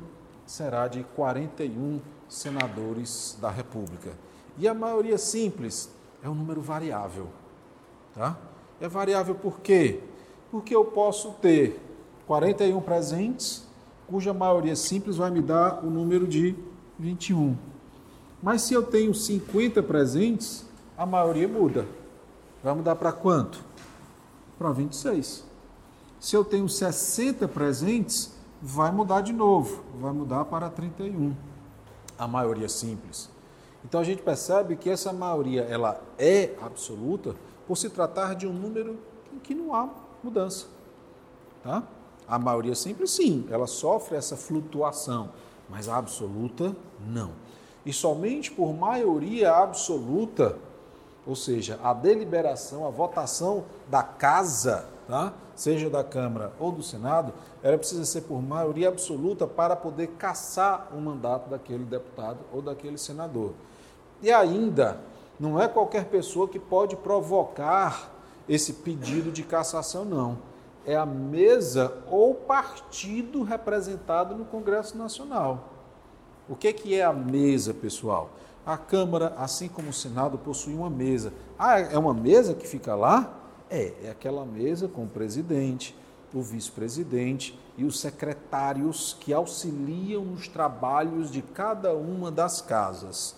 será 0.46 0.88
de 0.88 1.04
41 1.16 2.02
senadores 2.28 3.38
da 3.40 3.52
República. 3.52 4.12
E 4.58 4.68
a 4.68 4.74
maioria 4.74 5.18
simples 5.18 5.90
é 6.26 6.30
um 6.30 6.34
número 6.34 6.60
variável. 6.60 7.28
Tá? 8.16 8.36
É 8.82 8.88
variável 8.88 9.36
por 9.36 9.60
quê? 9.60 10.00
Porque 10.50 10.76
eu 10.76 10.84
posso 10.84 11.34
ter 11.34 11.80
41 12.26 12.82
presentes, 12.82 13.64
cuja 14.08 14.34
maioria 14.34 14.76
simples 14.76 15.18
vai 15.18 15.30
me 15.30 15.42
dar 15.42 15.86
o 15.86 15.90
número 15.90 16.28
de 16.28 16.56
21. 16.98 17.56
Mas 18.42 18.64
se 18.64 18.74
eu 18.74 18.82
tenho 18.82 19.14
50 19.14 19.84
presentes, 19.84 20.66
a 20.98 21.06
maioria 21.06 21.48
muda. 21.48 21.86
Vai 22.64 22.74
mudar 22.74 22.96
para 22.96 23.12
quanto? 23.12 23.64
Para 24.58 24.72
26. 24.72 25.44
Se 26.20 26.36
eu 26.36 26.44
tenho 26.44 26.68
60 26.68 27.48
presentes, 27.48 28.34
vai 28.60 28.92
mudar 28.92 29.22
de 29.22 29.32
novo, 29.32 29.84
vai 30.00 30.12
mudar 30.12 30.46
para 30.46 30.72
31. 30.72 31.36
A 32.18 32.28
maioria 32.28 32.68
simples. 32.68 33.30
Então 33.86 34.02
a 34.02 34.04
gente 34.04 34.24
percebe 34.24 34.76
que 34.76 34.90
essa 34.90 35.14
maioria 35.14 35.62
ela 35.62 36.02
é 36.18 36.56
absoluta 36.60 37.36
por 37.68 37.78
se 37.78 37.88
tratar 37.88 38.34
de 38.34 38.48
um 38.48 38.52
número 38.52 38.98
em 39.32 39.38
que 39.38 39.54
não 39.54 39.76
há 39.76 39.88
mudança. 40.24 40.66
Tá? 41.64 41.84
A 42.28 42.40
maioria 42.40 42.74
simples, 42.74 43.12
sim, 43.12 43.48
ela 43.52 43.68
sofre 43.68 44.18
essa 44.18 44.36
flutuação, 44.36 45.30
mas 45.70 45.88
a 45.88 45.98
absoluta, 45.98 46.76
não. 47.08 47.34
E 47.86 47.94
somente 47.94 48.52
por 48.52 48.74
maioria 48.74 49.54
absoluta, 49.54 50.58
ou 51.26 51.36
seja, 51.36 51.80
a 51.84 51.94
deliberação, 51.94 52.88
a 52.88 52.90
votação 52.90 53.66
da 53.88 54.02
casa, 54.02 54.90
tá? 55.08 55.32
seja 55.56 55.92
da 55.92 56.04
Câmara 56.04 56.52
ou 56.60 56.72
do 56.72 56.82
Senado, 56.82 57.32
ela 57.62 57.78
precisa 57.78 58.04
ser 58.04 58.22
por 58.22 58.42
maioria 58.42 58.88
absoluta 58.88 59.46
para 59.46 59.76
poder 59.76 60.08
caçar 60.18 60.90
o 60.92 61.00
mandato 61.00 61.52
daquele 61.52 61.84
deputado 61.84 62.40
ou 62.52 62.64
daquele 62.64 62.98
senador. 62.98 63.54
E 64.22 64.32
ainda, 64.32 65.00
não 65.40 65.62
é 65.62 65.68
qualquer 65.68 66.06
pessoa 66.06 66.48
que 66.48 66.60
pode 66.60 66.96
provocar 66.96 68.12
esse 68.48 68.74
pedido 68.74 69.32
de 69.32 69.44
cassação, 69.44 70.06
não. 70.06 70.38
É 70.86 70.96
a 70.96 71.06
mesa 71.06 72.04
ou 72.10 72.36
partido 72.36 73.44
representado 73.44 74.36
no 74.36 74.46
Congresso 74.46 74.98
Nacional. 74.98 75.70
O 76.48 76.56
que, 76.56 76.72
que 76.72 76.96
é 76.96 77.04
a 77.04 77.12
mesa, 77.12 77.74
pessoal? 77.74 78.30
A 78.66 78.78
Câmara, 78.78 79.34
assim 79.38 79.68
como 79.68 79.90
o 79.90 79.94
Senado, 79.94 80.38
possui 80.38 80.76
uma 80.76 80.90
mesa. 80.90 81.34
Ah, 81.58 81.80
é 81.80 81.98
uma 81.98 82.14
mesa 82.14 82.54
que 82.54 82.68
fica 82.68 82.96
lá? 82.96 83.34
É, 83.70 83.94
é 84.04 84.10
aquela 84.12 84.46
mesa 84.46 84.88
com 84.88 85.06
o 85.06 85.10
presidente, 85.10 85.96
o 86.34 86.42
vice-presidente 86.42 87.58
e 87.78 87.84
os 87.84 88.00
secretários 88.00 89.16
que 89.20 89.34
auxiliam 89.34 90.24
nos 90.24 90.48
trabalhos 90.48 91.32
de 91.32 91.42
cada 91.42 91.94
uma 91.94 92.30
das 92.30 92.62
casas. 92.62 93.36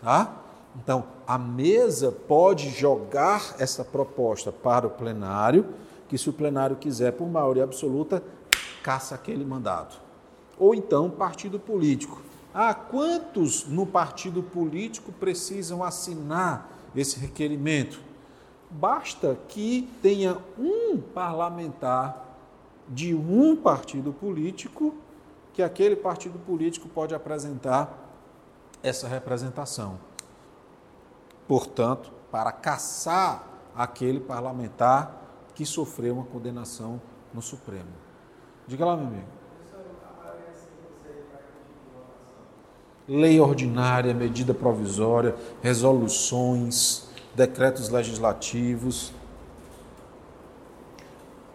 Tá? 0.00 0.36
Então, 0.76 1.04
a 1.26 1.36
mesa 1.36 2.12
pode 2.12 2.70
jogar 2.70 3.56
essa 3.58 3.84
proposta 3.84 4.52
para 4.52 4.86
o 4.86 4.90
plenário, 4.90 5.66
que 6.08 6.16
se 6.16 6.30
o 6.30 6.32
plenário 6.32 6.76
quiser, 6.76 7.12
por 7.12 7.28
maioria 7.28 7.64
absoluta, 7.64 8.22
caça 8.82 9.14
aquele 9.14 9.44
mandato. 9.44 10.00
Ou 10.58 10.74
então, 10.74 11.10
partido 11.10 11.58
político. 11.58 12.22
Ah, 12.54 12.74
quantos 12.74 13.66
no 13.66 13.86
partido 13.86 14.42
político 14.42 15.12
precisam 15.12 15.84
assinar 15.84 16.70
esse 16.96 17.18
requerimento? 17.18 18.00
Basta 18.70 19.36
que 19.48 19.88
tenha 20.02 20.38
um 20.58 20.98
parlamentar 20.98 22.24
de 22.88 23.14
um 23.14 23.54
partido 23.54 24.12
político 24.12 24.94
que 25.52 25.62
aquele 25.62 25.96
partido 25.96 26.38
político 26.38 26.88
pode 26.88 27.14
apresentar 27.14 28.07
essa 28.82 29.08
representação. 29.08 29.98
Portanto, 31.46 32.12
para 32.30 32.52
caçar 32.52 33.44
aquele 33.74 34.20
parlamentar 34.20 35.22
que 35.54 35.64
sofreu 35.64 36.14
uma 36.14 36.24
condenação 36.24 37.00
no 37.32 37.42
Supremo. 37.42 37.88
Diga 38.66 38.84
lá, 38.84 38.96
meu 38.96 39.06
amigo. 39.06 39.26
Lei 43.08 43.40
ordinária, 43.40 44.12
medida 44.12 44.52
provisória, 44.52 45.34
resoluções, 45.62 47.08
decretos 47.34 47.88
legislativos. 47.88 49.12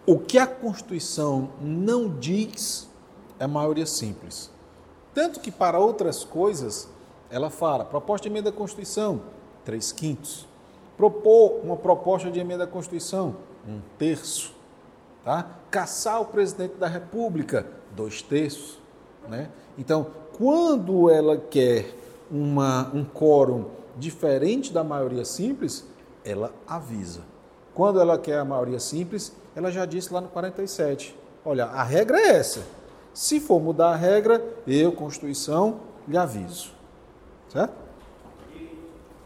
O 0.04 0.18
que 0.18 0.36
a 0.36 0.46
Constituição 0.46 1.50
não 1.60 2.08
diz 2.08 2.90
é 3.38 3.46
maioria 3.46 3.86
simples. 3.86 4.50
Tanto 5.14 5.38
que 5.38 5.52
para 5.52 5.78
outras 5.78 6.24
coisas 6.24 6.88
ela 7.34 7.50
fala, 7.50 7.84
proposta 7.84 8.28
de 8.28 8.32
emenda 8.32 8.50
à 8.50 8.52
Constituição, 8.52 9.22
três 9.64 9.90
quintos. 9.90 10.46
Propor 10.96 11.58
uma 11.64 11.76
proposta 11.76 12.30
de 12.30 12.38
emenda 12.38 12.62
à 12.62 12.66
Constituição, 12.66 13.34
um 13.66 13.80
terço. 13.98 14.54
Tá? 15.24 15.44
Caçar 15.68 16.20
o 16.20 16.26
presidente 16.26 16.76
da 16.76 16.86
República, 16.86 17.66
dois 17.90 18.22
terços. 18.22 18.78
Né? 19.28 19.50
Então, 19.76 20.06
quando 20.38 21.10
ela 21.10 21.36
quer 21.36 21.92
uma, 22.30 22.88
um 22.94 23.04
quórum 23.04 23.64
diferente 23.96 24.72
da 24.72 24.84
maioria 24.84 25.24
simples, 25.24 25.84
ela 26.24 26.52
avisa. 26.68 27.22
Quando 27.74 28.00
ela 28.00 28.16
quer 28.16 28.38
a 28.38 28.44
maioria 28.44 28.78
simples, 28.78 29.34
ela 29.56 29.72
já 29.72 29.84
disse 29.84 30.14
lá 30.14 30.20
no 30.20 30.28
47. 30.28 31.16
Olha, 31.44 31.64
a 31.64 31.82
regra 31.82 32.16
é 32.16 32.36
essa. 32.36 32.60
Se 33.12 33.40
for 33.40 33.60
mudar 33.60 33.88
a 33.88 33.96
regra, 33.96 34.40
eu, 34.68 34.92
Constituição, 34.92 35.80
lhe 36.06 36.16
aviso. 36.16 36.83
Certo? 37.54 37.72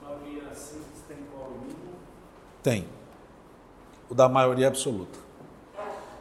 Maioria 0.03 0.43
tem 1.09 1.17
qual? 1.33 1.51
Tem. 2.63 2.85
O 4.11 4.15
da 4.15 4.29
maioria 4.29 4.69
absoluta. 4.69 5.19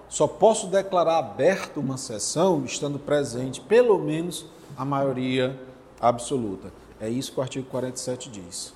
Só 0.07 0.25
posso 0.25 0.67
declarar 0.67 1.17
aberto 1.17 1.81
uma 1.81 1.97
sessão 1.97 2.63
estando 2.63 2.97
presente 2.97 3.59
pelo 3.59 3.99
menos 3.99 4.45
a 4.77 4.85
maioria 4.85 5.59
absoluta. 5.99 6.71
É 6.99 7.09
isso 7.09 7.33
que 7.33 7.39
o 7.39 7.43
artigo 7.43 7.67
47 7.69 8.29
diz. 8.29 8.73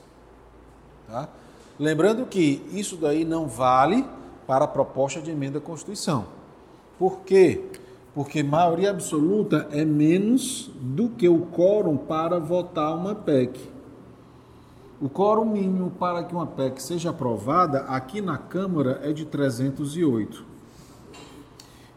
Tá? 1.08 1.30
Lembrando 1.80 2.26
que 2.26 2.62
isso 2.74 2.98
daí 2.98 3.24
não 3.24 3.48
vale 3.48 4.06
para 4.46 4.66
a 4.66 4.68
proposta 4.68 5.22
de 5.22 5.32
emenda 5.32 5.58
à 5.60 5.62
Constituição. 5.62 6.26
Por 7.00 7.22
quê? 7.22 7.64
porque 7.72 7.80
maioria 8.44 8.90
absoluta 8.90 9.68
é 9.72 9.86
menos 9.86 10.70
do 10.80 11.10
que 11.10 11.30
o 11.30 11.48
quórum 11.48 11.96
para 11.96 12.40
votar 12.40 12.96
uma 12.96 13.16
PEC. 13.16 13.72
O 15.02 15.10
quórum 15.10 15.46
mínimo 15.46 15.92
para 15.92 16.24
que 16.24 16.36
uma 16.36 16.46
PEC 16.46 16.82
seja 16.82 17.10
aprovada 17.10 17.80
aqui 17.86 18.22
na 18.22 18.38
Câmara 18.38 19.00
é 19.04 19.14
de 19.14 19.26
308. 19.26 20.46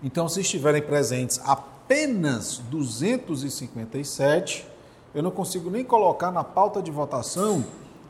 Então, 0.03 0.29
se 0.29 0.40
estiverem 0.40 0.83
presentes 0.83 1.40
apenas 1.44 2.59
257, 2.70 4.66
eu 5.14 5.22
não 5.22 5.31
consigo 5.31 5.68
nem 5.68 5.85
colocar 5.85 6.31
na 6.31 6.44
pauta 6.44 6.81
de 6.81 6.90
votação 6.90 7.64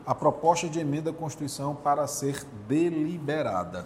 a 0.05 0.13
proposta 0.13 0.69
de 0.69 0.79
emenda 0.79 1.09
à 1.09 1.13
Constituição 1.13 1.73
para 1.73 2.05
ser 2.05 2.45
deliberada. 2.67 3.85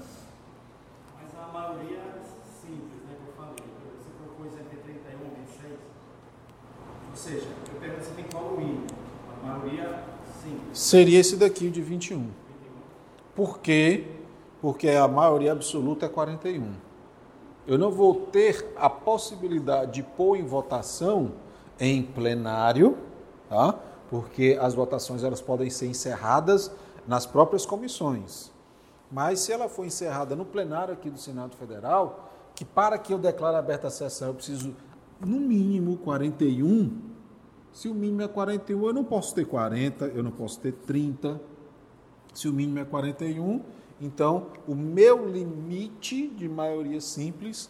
Seja, 7.20 7.48
eu 7.74 7.80
pergunto 7.80 8.06
se 8.06 8.12
tem 8.12 8.26
o 8.34 8.58
mínimo. 8.58 8.88
A 9.44 9.48
maioria, 9.48 10.04
sim. 10.42 10.58
Seria 10.74 11.20
esse 11.20 11.36
daqui, 11.36 11.68
o 11.68 11.72
de 11.72 11.82
21. 11.82 12.30
Por 13.36 13.60
quê? 13.60 14.08
Porque 14.62 14.90
a 14.90 15.08
maioria 15.08 15.52
absoluta 15.52 16.06
é 16.06 16.10
41. 16.10 16.72
Eu 17.68 17.78
não 17.78 17.92
vou 17.92 18.16
ter 18.28 18.74
a 18.76 18.90
possibilidade 18.90 19.94
de 19.94 20.04
pôr 20.04 20.38
em 20.38 20.46
votação 20.46 21.34
em 21.80 22.02
plenário, 22.02 22.98
tá? 23.50 23.76
porque 24.10 24.58
as 24.60 24.74
votações 24.74 25.24
elas 25.24 25.42
podem 25.42 25.70
ser 25.70 25.88
encerradas 25.88 26.72
nas 27.08 27.26
próprias 27.26 27.66
comissões. 27.66 28.52
Mas 29.12 29.42
se 29.42 29.52
ela 29.52 29.70
for 29.70 29.86
encerrada 29.86 30.36
no 30.36 30.46
plenário 30.46 30.94
aqui 30.94 31.10
do 31.10 31.20
Senado 31.20 31.56
Federal, 31.56 32.30
que 32.56 32.66
para 32.66 32.98
que 32.98 33.14
eu 33.14 33.18
declare 33.18 33.58
aberta 33.58 33.88
a 33.88 33.92
sessão 33.92 34.30
eu 34.30 34.34
preciso 34.34 34.76
no 35.20 35.40
mínimo 35.40 35.98
41. 35.98 37.09
Se 37.74 37.88
o 37.88 37.94
mínimo 37.94 38.22
é 38.22 38.28
41, 38.28 38.88
eu 38.88 38.94
não 38.94 39.04
posso 39.04 39.34
ter 39.34 39.46
40, 39.46 40.06
eu 40.06 40.24
não 40.24 40.32
posso 40.32 40.60
ter 40.60 40.74
30. 40.74 41.40
Se 42.34 42.48
o 42.48 42.54
mínimo 42.54 42.80
é 42.80 42.86
41, 42.86 43.62
então 44.02 44.48
o 44.68 44.76
meu 44.76 45.28
limite 45.28 46.28
de 46.28 46.48
maioria 46.48 47.02
simples 47.02 47.70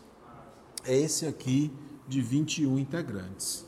é 0.86 0.96
esse 0.96 1.26
aqui 1.26 1.72
de 2.08 2.22
21 2.22 2.80
integrantes. 2.80 3.68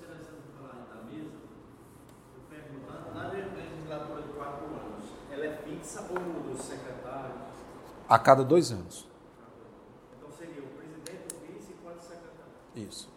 A 8.08 8.20
cada 8.20 8.44
dois 8.44 8.74
anos. 8.74 9.08
Então 10.18 10.30
seria 10.38 10.62
o 10.62 10.68
presidente, 10.68 11.34
o 11.34 11.54
vice 11.54 11.72
e 11.72 11.76
quatro 11.82 12.02
secretários. 12.02 12.76
Isso. 12.76 13.10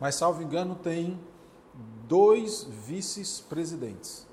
Mas, 0.00 0.14
salvo 0.14 0.42
engano, 0.42 0.74
tem 0.74 1.20
dois 2.08 2.64
vice-presidentes. 2.64 4.26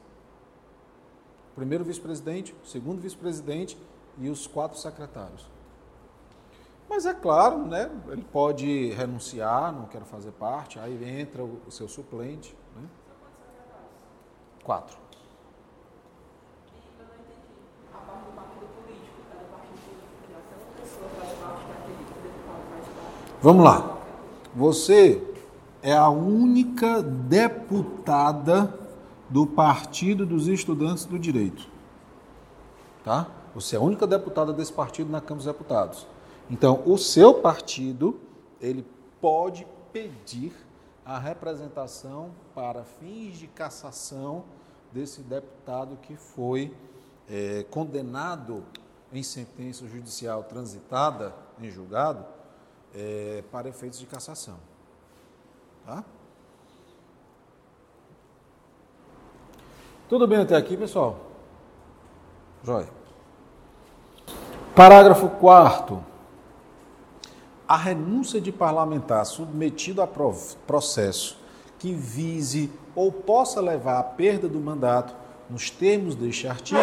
Primeiro 1.56 1.84
vice-presidente, 1.84 2.56
segundo 2.64 3.02
vice-presidente 3.02 3.78
e 4.18 4.30
os 4.30 4.48
quatro 4.48 4.78
secretários. 4.78 5.46
Mas 6.90 7.06
é 7.06 7.14
claro, 7.14 7.66
né, 7.66 7.90
ele 8.10 8.24
pode 8.32 8.90
renunciar, 8.90 9.72
não 9.72 9.86
quero 9.86 10.06
fazer 10.06 10.32
parte, 10.32 10.80
aí 10.80 11.20
entra 11.20 11.44
o, 11.44 11.72
seu 11.72 11.88
suplente. 11.88 12.56
Né? 12.76 12.88
Quatro. 14.64 14.98
Vamos 23.42 23.66
lá. 23.66 23.98
Você 24.56 25.33
é 25.84 25.92
a 25.94 26.08
única 26.10 27.04
deputada 27.04 28.74
do 29.30 29.46
Partido 29.46 30.26
dos 30.26 30.48
Estudantes 30.48 31.04
do 31.04 31.20
Direito. 31.20 31.68
Tá? 33.04 33.30
Você 33.54 33.76
é 33.76 33.80
a 33.80 33.82
única 33.82 34.08
deputada 34.08 34.54
desse 34.54 34.72
partido 34.72 35.12
na 35.12 35.20
Câmara 35.20 35.44
dos 35.44 35.46
Deputados. 35.46 36.08
Então, 36.50 36.82
o 36.86 36.98
seu 36.98 37.34
partido, 37.34 38.18
ele 38.62 38.86
pode 39.20 39.68
pedir 39.92 40.54
a 41.06 41.20
representação 41.20 42.32
para 42.56 42.86
fins 42.86 43.38
de 43.38 43.48
cassação 43.48 44.46
desse 44.94 45.22
deputado 45.22 45.98
que 46.02 46.16
foi 46.16 46.74
é, 47.30 47.66
condenado 47.70 48.64
em 49.12 49.22
sentença 49.22 49.86
judicial 49.86 50.44
transitada 50.44 51.36
em 51.60 51.70
julgado 51.70 52.26
é, 52.96 53.44
para 53.52 53.68
efeitos 53.68 54.00
de 54.00 54.06
cassação. 54.06 54.58
Tá? 55.86 56.04
Tudo 60.10 60.28
bem 60.28 60.40
até 60.40 60.56
aqui, 60.56 60.78
pessoal? 60.78 61.18
Joia. 62.64 62.90
Parágrafo 64.76 65.30
4 65.30 66.14
a 67.68 67.78
renúncia 67.78 68.40
de 68.40 68.52
parlamentar 68.52 69.26
submetido 69.26 70.02
a 70.02 70.08
processo 70.08 71.38
que 71.80 71.94
vise 71.94 72.70
ou 72.96 73.12
possa 73.12 73.60
levar 73.60 74.00
à 74.00 74.04
perda 74.04 74.48
do 74.48 74.60
mandato, 74.60 75.16
nos 75.50 75.70
termos 75.70 76.14
deste 76.14 76.48
artigo, 76.48 76.80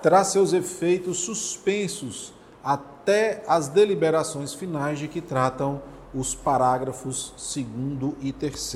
terá 0.00 0.24
seus 0.24 0.52
efeitos 0.52 1.18
suspensos 1.18 2.32
até 2.64 3.44
as 3.46 3.68
deliberações 3.68 4.54
finais 4.54 4.98
de 4.98 5.06
que 5.06 5.20
tratam 5.20 5.82
os 6.14 6.34
parágrafos 6.34 7.32
2 7.54 8.14
e 8.20 8.32
3. 8.32 8.74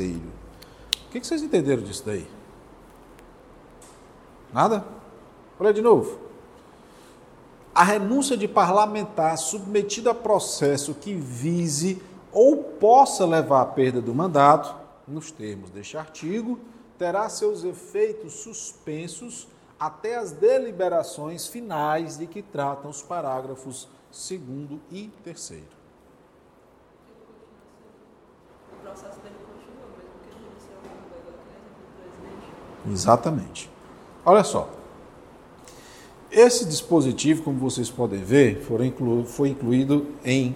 O 1.07 1.11
que 1.11 1.25
vocês 1.25 1.43
entenderam 1.43 1.83
disso 1.83 2.03
daí? 2.05 2.27
Nada? 4.53 4.85
Olha 5.59 5.73
de 5.73 5.83
novo 5.83 6.27
a 7.77 7.85
renúncia 7.85 8.39
de 8.39 8.49
parlamentar 8.49 9.37
submetido 9.37 10.09
a 10.09 10.15
processo 10.15 10.95
que 10.95 11.13
vise 11.15 12.03
ou 12.33 12.57
possa 12.57 13.27
levar 13.27 13.61
à 13.61 13.67
perda 13.67 14.01
do 14.01 14.15
mandato, 14.15 14.75
nos 15.07 15.31
termos 15.31 15.69
deste 15.69 15.99
artigo, 15.99 16.59
terá 16.97 17.29
seus 17.29 17.65
efeitos 17.65 18.33
suspensos 18.33 19.47
até 19.79 20.17
as 20.17 20.33
deliberações 20.33 21.49
finais 21.49 22.17
de 22.17 22.27
que 22.27 22.41
tratam 22.41 22.91
os 22.91 23.03
parágrafos 23.03 23.87
2 24.11 24.81
e 24.91 25.13
3. 25.23 25.76
Exatamente. 32.91 33.71
Olha 34.25 34.45
só. 34.45 34.69
Esse 36.31 36.65
dispositivo, 36.65 37.43
como 37.43 37.59
vocês 37.59 37.91
podem 37.91 38.23
ver, 38.23 38.65
inclu 38.85 39.25
foi 39.25 39.51
incluído 39.51 40.07
em 40.25 40.55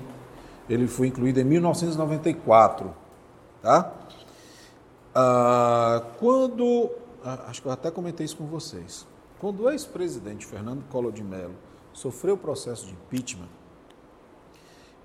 ele 0.68 0.86
foi 0.86 1.08
incluído 1.08 1.40
em 1.40 1.44
1994, 1.44 2.94
tá? 3.60 3.92
Ah, 5.12 6.00
quando 6.20 6.90
ah, 7.24 7.46
acho 7.48 7.60
que 7.60 7.68
eu 7.68 7.72
até 7.72 7.90
comentei 7.90 8.24
isso 8.24 8.36
com 8.36 8.46
vocês, 8.46 9.06
quando 9.40 9.64
o 9.64 9.70
ex-presidente 9.70 10.46
Fernando 10.46 10.84
Collor 10.88 11.12
de 11.12 11.24
Mello 11.24 11.54
sofreu 11.92 12.34
o 12.34 12.38
processo 12.38 12.86
de 12.86 12.92
impeachment, 12.92 13.48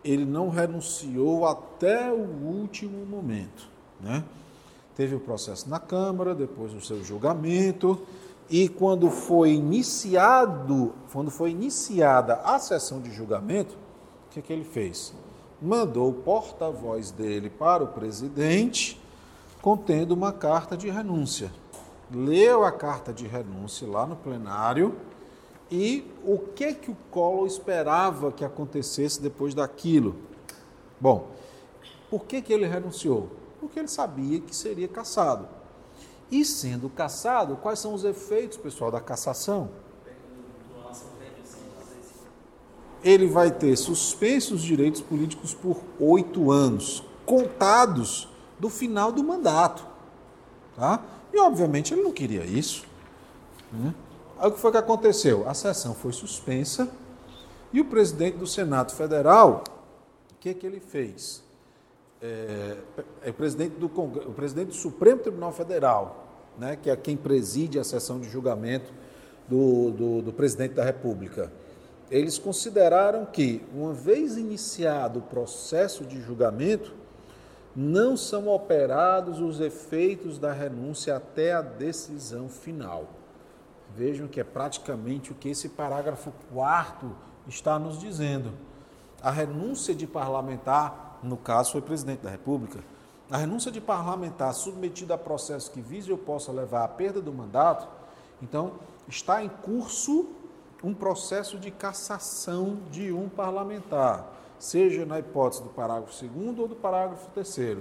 ele 0.05 0.23
não 0.23 0.49
renunciou 0.49 1.47
até 1.47 2.11
o 2.11 2.21
último 2.45 3.05
momento, 3.05 3.67
né? 3.99 4.23
Teve 4.95 5.15
o 5.15 5.19
processo 5.19 5.69
na 5.69 5.79
Câmara, 5.79 6.33
depois 6.33 6.73
o 6.73 6.79
seu 6.79 7.03
julgamento 7.03 7.99
e 8.49 8.69
quando 8.69 9.09
foi 9.09 9.53
iniciado, 9.53 10.93
quando 11.11 11.31
foi 11.31 11.49
iniciada 11.49 12.35
a 12.43 12.59
sessão 12.59 13.01
de 13.01 13.11
julgamento, 13.11 13.75
o 14.29 14.33
que, 14.33 14.41
que 14.41 14.53
ele 14.53 14.63
fez? 14.63 15.13
Mandou 15.61 16.09
o 16.09 16.13
porta-voz 16.13 17.09
dele 17.11 17.49
para 17.49 17.83
o 17.83 17.87
presidente, 17.87 19.01
contendo 19.61 20.13
uma 20.13 20.31
carta 20.31 20.77
de 20.77 20.89
renúncia. 20.89 21.51
Leu 22.13 22.63
a 22.63 22.71
carta 22.71 23.11
de 23.11 23.25
renúncia 23.25 23.87
lá 23.87 24.05
no 24.05 24.15
plenário 24.15 24.95
e 25.71 26.05
o 26.23 26.37
que 26.37 26.73
que 26.73 26.91
o 26.91 26.97
Collor 27.09 27.47
esperava 27.47 28.31
que 28.31 28.45
acontecesse 28.45 29.21
depois 29.21 29.53
daquilo? 29.53 30.15
Bom, 30.99 31.31
por 32.09 32.25
que, 32.25 32.41
que 32.41 32.53
ele 32.53 32.67
renunciou? 32.67 33.29
Porque 33.59 33.79
ele 33.79 33.87
sabia 33.87 34.39
que 34.39 34.55
seria 34.55 34.87
caçado. 34.87 35.47
E 36.29 36.45
sendo 36.45 36.89
caçado, 36.89 37.57
quais 37.57 37.79
são 37.79 37.93
os 37.93 38.03
efeitos, 38.03 38.57
pessoal, 38.57 38.91
da 38.91 39.01
cassação? 39.01 39.69
Ele 43.03 43.27
vai 43.27 43.51
ter 43.51 43.75
suspensos 43.75 44.61
direitos 44.61 45.01
políticos 45.01 45.53
por 45.53 45.79
oito 45.99 46.51
anos, 46.51 47.03
contados 47.25 48.27
do 48.59 48.69
final 48.69 49.11
do 49.11 49.23
mandato. 49.23 49.85
Tá? 50.75 51.03
E, 51.31 51.39
obviamente, 51.39 51.93
ele 51.93 52.01
não 52.01 52.11
queria 52.11 52.43
isso. 52.45 52.85
Né? 53.71 53.93
Aí 54.39 54.49
o 54.49 54.51
que 54.51 54.59
foi 54.59 54.71
que 54.71 54.77
aconteceu? 54.77 55.47
A 55.47 55.53
sessão 55.53 55.93
foi 55.93 56.11
suspensa 56.11 56.89
e 57.71 57.81
o 57.81 57.85
presidente 57.85 58.37
do 58.37 58.47
Senado 58.47 58.93
Federal, 58.93 59.63
o 60.31 60.35
que, 60.39 60.53
que 60.53 60.65
ele 60.65 60.79
fez? 60.79 61.45
é, 62.25 62.77
é 63.23 63.29
o, 63.29 63.33
presidente 63.33 63.75
do 63.77 63.85
o 63.85 64.33
presidente 64.33 64.67
do 64.67 64.73
Supremo 64.73 65.21
Tribunal 65.21 65.51
Federal, 65.51 66.27
né, 66.57 66.77
que 66.81 66.89
é 66.89 66.95
quem 66.95 67.15
preside 67.15 67.79
a 67.79 67.83
sessão 67.83 68.19
de 68.19 68.29
julgamento 68.29 68.91
do, 69.47 69.91
do, 69.91 70.21
do 70.21 70.33
presidente 70.33 70.73
da 70.73 70.83
República. 70.83 71.51
Eles 72.09 72.37
consideraram 72.37 73.25
que, 73.25 73.63
uma 73.73 73.93
vez 73.93 74.37
iniciado 74.37 75.19
o 75.19 75.23
processo 75.23 76.05
de 76.05 76.21
julgamento, 76.21 76.93
não 77.75 78.15
são 78.15 78.47
operados 78.47 79.41
os 79.41 79.59
efeitos 79.59 80.39
da 80.39 80.53
renúncia 80.53 81.15
até 81.15 81.51
a 81.51 81.61
decisão 81.61 82.47
final. 82.47 83.09
Vejam 83.93 84.27
que 84.27 84.39
é 84.39 84.43
praticamente 84.43 85.31
o 85.31 85.35
que 85.35 85.49
esse 85.49 85.69
parágrafo 85.69 86.31
4 86.53 87.15
está 87.47 87.77
nos 87.77 87.99
dizendo. 87.99 88.53
A 89.21 89.31
renúncia 89.31 89.93
de 89.93 90.07
parlamentar 90.07 91.19
no 91.25 91.37
caso 91.37 91.73
foi 91.73 91.81
presidente 91.81 92.21
da 92.21 92.29
República, 92.29 92.79
a 93.29 93.37
renúncia 93.37 93.71
de 93.71 93.81
parlamentar 93.81 94.53
submetida 94.53 95.15
a 95.15 95.17
processo 95.17 95.71
que 95.71 95.81
vise 95.81 96.11
ou 96.11 96.17
possa 96.17 96.51
levar 96.51 96.83
à 96.83 96.87
perda 96.87 97.19
do 97.19 97.33
mandato, 97.33 97.87
então 98.41 98.73
está 99.07 99.43
em 99.43 99.49
curso 99.49 100.29
um 100.83 100.93
processo 100.93 101.57
de 101.57 101.71
cassação 101.71 102.77
de 102.91 103.11
um 103.11 103.27
parlamentar, 103.27 104.31
seja 104.59 105.05
na 105.05 105.17
hipótese 105.17 105.63
do 105.63 105.69
parágrafo 105.69 106.27
2 106.27 106.59
ou 106.59 106.67
do 106.67 106.75
parágrafo 106.75 107.27
3 107.31 107.79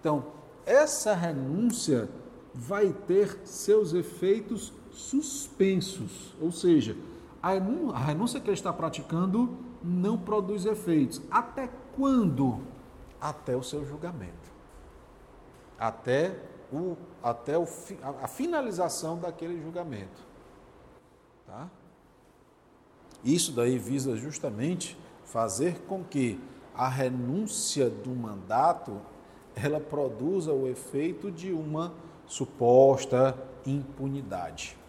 Então, 0.00 0.24
essa 0.64 1.12
renúncia 1.12 2.08
vai 2.54 2.94
ter 3.06 3.40
seus 3.44 3.92
efeitos 3.92 4.72
suspensos, 4.92 6.34
ou 6.40 6.50
seja, 6.50 6.96
a 7.42 7.50
renúncia 7.98 8.40
que 8.40 8.48
ele 8.48 8.54
está 8.54 8.72
praticando 8.72 9.56
não 9.82 10.18
produz 10.18 10.66
efeitos. 10.66 11.22
Até 11.30 11.70
quando? 11.96 12.60
Até 13.20 13.56
o 13.56 13.62
seu 13.62 13.84
julgamento. 13.84 14.50
Até, 15.78 16.36
o, 16.72 16.96
até 17.22 17.56
o, 17.56 17.66
a, 18.22 18.28
finalização 18.28 19.18
daquele 19.18 19.60
julgamento. 19.62 20.20
Tá? 21.46 21.68
Isso 23.24 23.52
daí 23.52 23.78
visa 23.78 24.16
justamente 24.16 24.98
fazer 25.24 25.80
com 25.82 26.04
que 26.04 26.38
a 26.74 26.88
renúncia 26.88 27.88
do 27.88 28.10
mandato 28.10 29.00
ela 29.54 29.80
produza 29.80 30.52
o 30.52 30.66
efeito 30.66 31.30
de 31.30 31.52
uma 31.52 31.92
suposta 32.26 33.36
impunidade. 33.66 34.79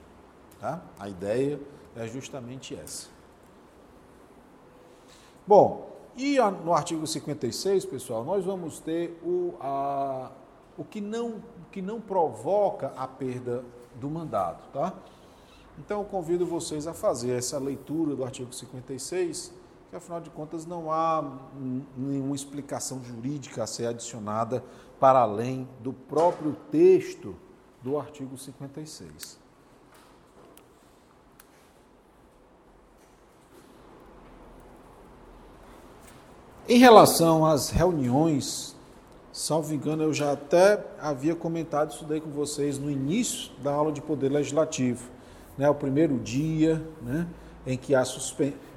Tá? 0.62 0.80
A 1.00 1.10
ideia 1.10 1.60
é 1.96 2.06
justamente 2.06 2.76
essa. 2.76 3.08
Bom, 5.48 5.90
e 6.16 6.38
no 6.64 6.72
artigo 6.72 7.08
56, 7.08 7.86
pessoal, 7.86 8.24
nós 8.24 8.46
vamos 8.46 8.80
ter 8.80 9.20
o, 9.24 9.56
a, 9.60 10.30
o, 10.78 10.84
que 10.84 11.02
não, 11.02 11.42
que 11.72 11.82
não 11.82 12.00
provoca 12.00 12.94
a 12.96 13.08
perda 13.08 13.66
do 13.96 14.08
mandato, 14.08 14.64
tá? 14.72 14.94
Então, 15.80 16.04
convido 16.04 16.46
vocês 16.46 16.86
a 16.86 16.94
fazer 16.94 17.32
essa 17.32 17.58
leitura 17.58 18.16
do 18.16 18.24
artigo 18.24 18.54
56, 18.54 19.52
que 19.90 19.96
afinal 19.96 20.22
de 20.22 20.30
contas 20.30 20.68
não 20.68 20.92
há 20.92 21.40
nenhuma 21.98 22.36
explicação 22.36 23.04
jurídica 23.04 23.64
a 23.64 23.68
ser 23.68 23.88
adicionada 23.88 24.64
para 25.00 25.22
além 25.22 25.68
do 25.80 25.92
próprio 25.92 26.56
texto 26.70 27.36
do 27.82 27.98
artigo 27.98 28.38
56. 28.38 29.41
Em 36.70 36.78
relação 36.78 37.44
às 37.46 37.70
reuniões, 37.70 38.76
salvo 39.34 39.74
engano, 39.74 40.04
eu 40.04 40.14
já 40.14 40.32
até 40.32 40.86
havia 41.02 41.36
comentado 41.36 41.92
isso 41.92 42.06
daí 42.06 42.22
com 42.22 42.30
vocês 42.30 42.78
no 42.78 42.90
início 42.90 43.52
da 43.64 43.72
aula 43.72 43.92
de 43.92 44.00
poder 44.00 44.30
legislativo. 44.30 45.10
Né? 45.58 45.68
O 45.70 45.76
primeiro 45.76 46.20
dia 46.20 46.82
né? 47.02 47.28
em, 47.66 47.78
que 47.78 47.96
há 47.96 48.04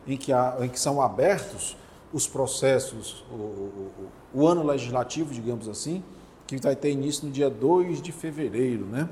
em, 0.07 0.17
que 0.17 0.33
há... 0.33 0.57
em 0.61 0.69
que 0.69 0.81
são 0.81 1.01
abertos 1.01 1.77
os 2.13 2.27
processos, 2.27 3.25
o, 3.31 3.35
o, 3.35 3.93
o 4.33 4.47
ano 4.47 4.63
legislativo, 4.63 5.35
digamos 5.35 5.69
assim, 5.69 6.03
que 6.47 6.57
vai 6.57 6.75
ter 6.75 6.91
início 6.91 7.27
no 7.27 7.33
dia 7.33 7.51
2 7.51 8.01
de 8.01 8.13
fevereiro. 8.13 8.87
Né? 8.87 9.09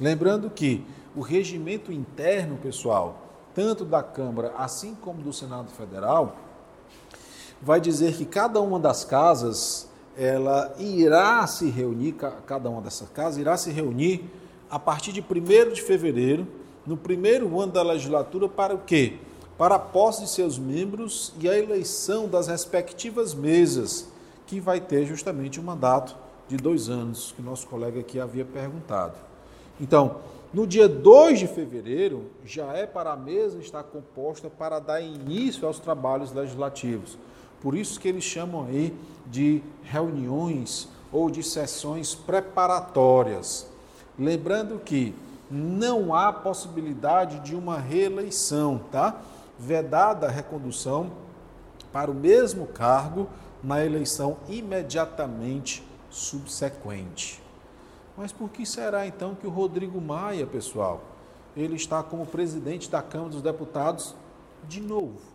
Lembrando 0.00 0.48
que 0.48 0.84
o 1.14 1.20
regimento 1.20 1.90
interno, 1.90 2.56
pessoal, 2.58 3.22
tanto 3.54 3.84
da 3.84 4.02
Câmara 4.02 4.52
assim 4.56 4.94
como 4.94 5.22
do 5.22 5.32
Senado 5.32 5.70
Federal, 5.70 6.36
vai 7.60 7.80
dizer 7.80 8.14
que 8.14 8.24
cada 8.24 8.60
uma 8.60 8.78
das 8.78 9.04
casas 9.04 9.88
ela 10.16 10.74
irá 10.78 11.46
se 11.46 11.68
reunir, 11.68 12.12
cada 12.46 12.70
uma 12.70 12.80
dessas 12.80 13.08
casas 13.10 13.38
irá 13.38 13.56
se 13.56 13.70
reunir 13.70 14.24
a 14.70 14.78
partir 14.78 15.12
de 15.12 15.20
1 15.20 15.72
de 15.72 15.82
fevereiro, 15.82 16.46
no 16.86 16.96
primeiro 16.96 17.60
ano 17.60 17.72
da 17.72 17.82
legislatura, 17.82 18.48
para 18.48 18.74
o 18.74 18.78
quê? 18.78 19.18
Para 19.58 19.74
a 19.74 19.78
posse 19.78 20.22
de 20.22 20.30
seus 20.30 20.58
membros 20.58 21.32
e 21.40 21.48
a 21.48 21.58
eleição 21.58 22.28
das 22.28 22.46
respectivas 22.46 23.34
mesas, 23.34 24.08
que 24.46 24.60
vai 24.60 24.80
ter 24.80 25.04
justamente 25.04 25.60
um 25.60 25.64
mandato 25.64 26.16
de 26.48 26.56
dois 26.56 26.88
anos, 26.88 27.32
que 27.34 27.42
nosso 27.42 27.66
colega 27.66 28.00
aqui 28.00 28.20
havia 28.20 28.44
perguntado. 28.44 29.14
Então, 29.80 30.16
no 30.54 30.66
dia 30.66 30.88
2 30.88 31.40
de 31.40 31.46
fevereiro, 31.46 32.30
já 32.44 32.72
é 32.72 32.86
para 32.86 33.12
a 33.12 33.16
mesa 33.16 33.58
estar 33.58 33.82
composta 33.82 34.48
para 34.48 34.78
dar 34.78 35.00
início 35.00 35.66
aos 35.66 35.78
trabalhos 35.78 36.32
legislativos. 36.32 37.18
Por 37.66 37.76
isso 37.76 37.98
que 37.98 38.06
eles 38.06 38.22
chamam 38.22 38.64
aí 38.64 38.96
de 39.26 39.60
reuniões 39.82 40.88
ou 41.10 41.28
de 41.28 41.42
sessões 41.42 42.14
preparatórias. 42.14 43.66
Lembrando 44.16 44.78
que 44.78 45.12
não 45.50 46.14
há 46.14 46.32
possibilidade 46.32 47.40
de 47.40 47.56
uma 47.56 47.76
reeleição, 47.76 48.80
tá? 48.92 49.20
Vedada 49.58 50.28
a 50.28 50.30
recondução 50.30 51.10
para 51.92 52.08
o 52.08 52.14
mesmo 52.14 52.68
cargo 52.68 53.26
na 53.60 53.84
eleição 53.84 54.36
imediatamente 54.48 55.84
subsequente. 56.08 57.42
Mas 58.16 58.30
por 58.30 58.48
que 58.48 58.64
será 58.64 59.08
então 59.08 59.34
que 59.34 59.44
o 59.44 59.50
Rodrigo 59.50 60.00
Maia, 60.00 60.46
pessoal, 60.46 61.00
ele 61.56 61.74
está 61.74 62.00
como 62.00 62.24
presidente 62.26 62.88
da 62.88 63.02
Câmara 63.02 63.30
dos 63.30 63.42
Deputados 63.42 64.14
de 64.68 64.80
novo? 64.80 65.34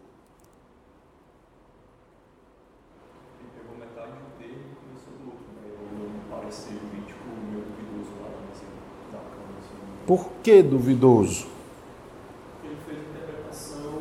Ele 3.39 3.50
pegou 3.56 3.78
metade 3.78 4.12
do 4.12 4.38
termo 4.38 4.62
e 4.72 4.76
começou 4.76 5.13
do 5.17 5.26
outro, 5.32 5.50
né? 5.56 5.65
Eu 5.65 6.36
parecer 6.36 6.78
crítico 6.91 7.24
meio 7.50 7.63
duvidoso 7.65 8.12
lá 8.22 8.30
da 9.12 9.20
Câmara. 9.20 9.58
Assim. 9.60 10.01
Por 10.12 10.28
que 10.43 10.62
duvidoso? 10.62 11.47
Ele 12.65 12.76
fez 12.86 12.97
uma 13.00 13.10
interpretação, 13.15 13.93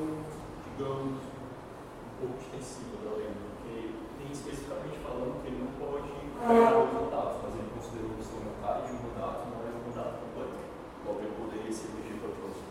digamos, 0.67 1.23
um 1.23 2.19
pouco 2.19 2.35
extensiva 2.43 2.97
da 3.05 3.17
lei, 3.17 3.29
porque 3.31 3.95
tem 4.19 4.33
especificamente 4.33 4.99
falando 5.07 5.41
que 5.41 5.47
ele 5.47 5.63
não 5.63 5.71
pode 5.79 6.09
pegar 6.09 6.71
dois 6.73 6.93
mandatos, 6.95 7.37
mas 7.45 7.55
ele 7.55 7.71
considerou 7.79 8.11
que 8.11 8.23
de 8.27 8.93
um 8.93 9.03
mandato, 9.07 9.47
não 9.55 9.59
é 9.63 9.71
um 9.71 9.89
mandato 9.89 10.15
completo. 10.19 10.59
Logo, 11.07 11.21
ele 11.21 11.33
poderia 11.39 11.73
se 11.73 11.87
eleger 11.87 12.19
para 12.19 12.29
o 12.29 12.33
próximo. 12.33 12.65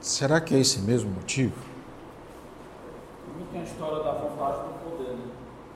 Será 0.00 0.40
que 0.40 0.54
é 0.54 0.60
esse 0.60 0.78
mesmo 0.78 1.10
motivo? 1.10 1.56
Muito 3.34 3.50
tem 3.50 3.60
a 3.60 3.64
história 3.64 4.04
da 4.04 4.12
vontade 4.12 4.68
do 4.68 4.74
poder, 4.88 5.14
né? 5.16 5.26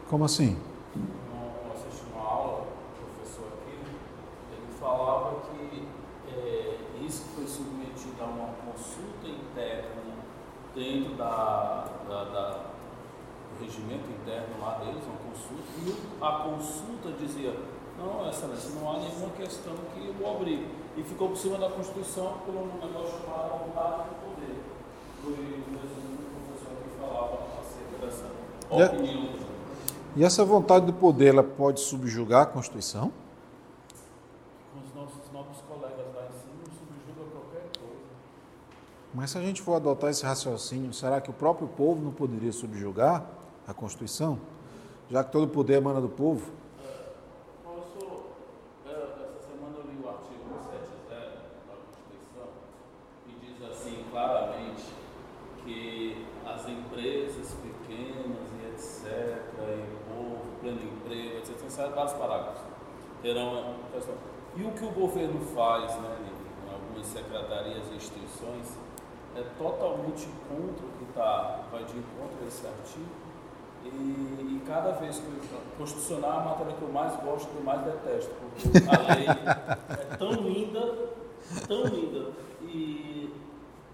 Como 0.09 0.25
assim? 0.25 0.57
Eu 0.95 1.73
assisti 1.75 2.07
uma 2.15 2.23
aula, 2.25 2.63
o 2.63 3.05
professor 3.11 3.49
aqui, 3.59 3.75
ele 3.75 4.73
falava 4.79 5.35
que 5.51 5.83
é, 6.31 6.77
isso 7.05 7.23
que 7.25 7.29
foi 7.37 7.47
submetido 7.47 8.21
a 8.21 8.25
uma 8.27 8.49
consulta 8.67 9.27
interna 9.27 9.89
dentro 10.75 11.15
da, 11.15 11.87
da- 12.07 12.25
da- 12.25 12.65
do 13.59 13.65
regimento 13.65 14.05
interno 14.11 14.61
lá 14.61 14.75
deles, 14.79 15.03
uma 15.05 15.17
consulta, 15.31 15.65
e 15.79 15.91
o- 15.91 16.25
a 16.25 16.33
consulta 16.43 17.11
dizia, 17.19 17.55
não, 17.99 18.29
excelência, 18.29 18.71
não 18.79 18.91
há 18.93 18.99
nenhuma 18.99 19.31
questão 19.31 19.75
que 19.95 20.15
o 20.23 20.27
obrigue. 20.27 20.67
E 20.99 21.03
ficou 21.03 21.29
por 21.31 21.37
cima 21.37 21.57
da 21.59 21.71
Constituição 21.89 22.35
por 22.45 22.55
um 22.55 22.67
negócio 22.67 23.19
chamado 23.21 23.65
vontade 23.65 24.09
do 24.09 24.15
poder. 24.25 24.63
Foi 25.23 25.33
o 25.33 25.37
mesmo 25.37 26.19
professor 26.47 26.77
que 26.83 27.01
falava 27.01 27.39
acerca 27.61 28.07
dessa 28.07 28.27
opinião. 28.71 29.29
E 30.17 30.25
essa 30.25 30.45
vontade 30.45 30.87
do 30.87 30.93
poder, 30.93 31.29
ela 31.29 31.45
pode 31.45 31.81
subjugar 31.81 32.43
a 32.43 32.47
Constituição? 32.47 33.13
com 34.73 34.81
os 34.81 34.95
nossos 34.95 35.33
novos 35.33 35.59
colegas 35.69 36.07
lá 36.15 36.23
em 36.27 36.33
cima, 36.33 36.65
subjuga 36.67 37.31
qualquer 37.31 37.63
coisa. 37.79 37.97
Mas 39.15 39.31
se 39.31 39.39
a 39.39 39.41
gente 39.41 39.63
for 39.63 39.75
adotar 39.75 40.11
esse 40.11 40.25
raciocínio, 40.25 40.93
será 40.93 41.21
que 41.21 41.31
o 41.31 41.33
próprio 41.33 41.69
povo 41.69 42.03
não 42.03 42.13
poderia 42.13 42.53
subjugar 42.53 43.25
a 43.67 43.75
Constituição? 43.75 44.39
Já 45.11 45.25
que 45.25 45.33
todo 45.33 45.45
o 45.45 45.49
poder 45.49 45.75
emana 45.75 46.01
do 46.01 46.09
povo? 46.09 46.51
Posso, 47.65 48.25
é, 48.87 48.91
essa 48.91 49.49
semana 49.49 49.77
eu 49.79 49.85
li 49.91 49.99
o 50.05 50.09
artigo 50.09 50.45
170 50.71 51.17
da 51.67 51.75
Constituição 51.77 52.49
e 53.27 53.33
diz 53.41 53.71
assim 53.71 54.05
claramente 54.11 54.85
que 55.69 56.27
as 56.47 56.67
empresas 56.67 57.55
pequenas 57.63 58.49
e 58.59 58.67
etc, 58.73 59.39
e 59.59 59.95
o 59.95 60.15
povo, 60.15 60.41
pleno 60.61 60.81
emprego, 60.83 61.39
etc, 61.39 61.69
certo 61.69 61.95
vários 61.95 62.15
parágrafos. 62.15 62.63
Terão, 63.21 63.75
e 64.57 64.63
o 64.63 64.71
que 64.73 64.85
o 64.85 64.91
governo 64.91 65.41
faz, 65.55 65.95
né, 65.97 66.17
em 66.67 66.73
algumas 66.73 67.07
secretarias 67.07 67.85
e 67.93 67.97
instituições, 67.97 68.79
é 69.37 69.43
totalmente 69.59 70.27
contra 70.49 70.87
o 70.87 70.91
que 70.99 71.05
está, 71.11 71.65
vai 71.71 71.85
de 71.85 71.99
encontro 71.99 72.39
a 72.43 72.47
esse 72.47 72.67
artigo. 72.67 73.29
E, 73.85 73.89
e 73.89 74.63
cada 74.67 74.93
vez 74.93 75.19
que 75.19 75.27
eu, 75.27 75.61
constitucional 75.77 76.33
é 76.33 76.37
a 76.37 76.41
matéria 76.41 76.73
que 76.73 76.83
eu 76.83 76.89
mais 76.89 77.15
gosto, 77.21 77.49
eu 77.55 77.63
mais 77.63 77.83
detesto, 77.83 78.35
porque 78.35 78.79
a 78.89 79.15
lei 79.15 79.27
é 79.29 80.17
tão 80.17 80.33
linda, 80.33 80.95
tão 81.67 81.85
linda 81.85 82.33
e 82.63 83.28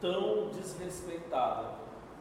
tão 0.05 0.51
desrespeitada 0.51 1.71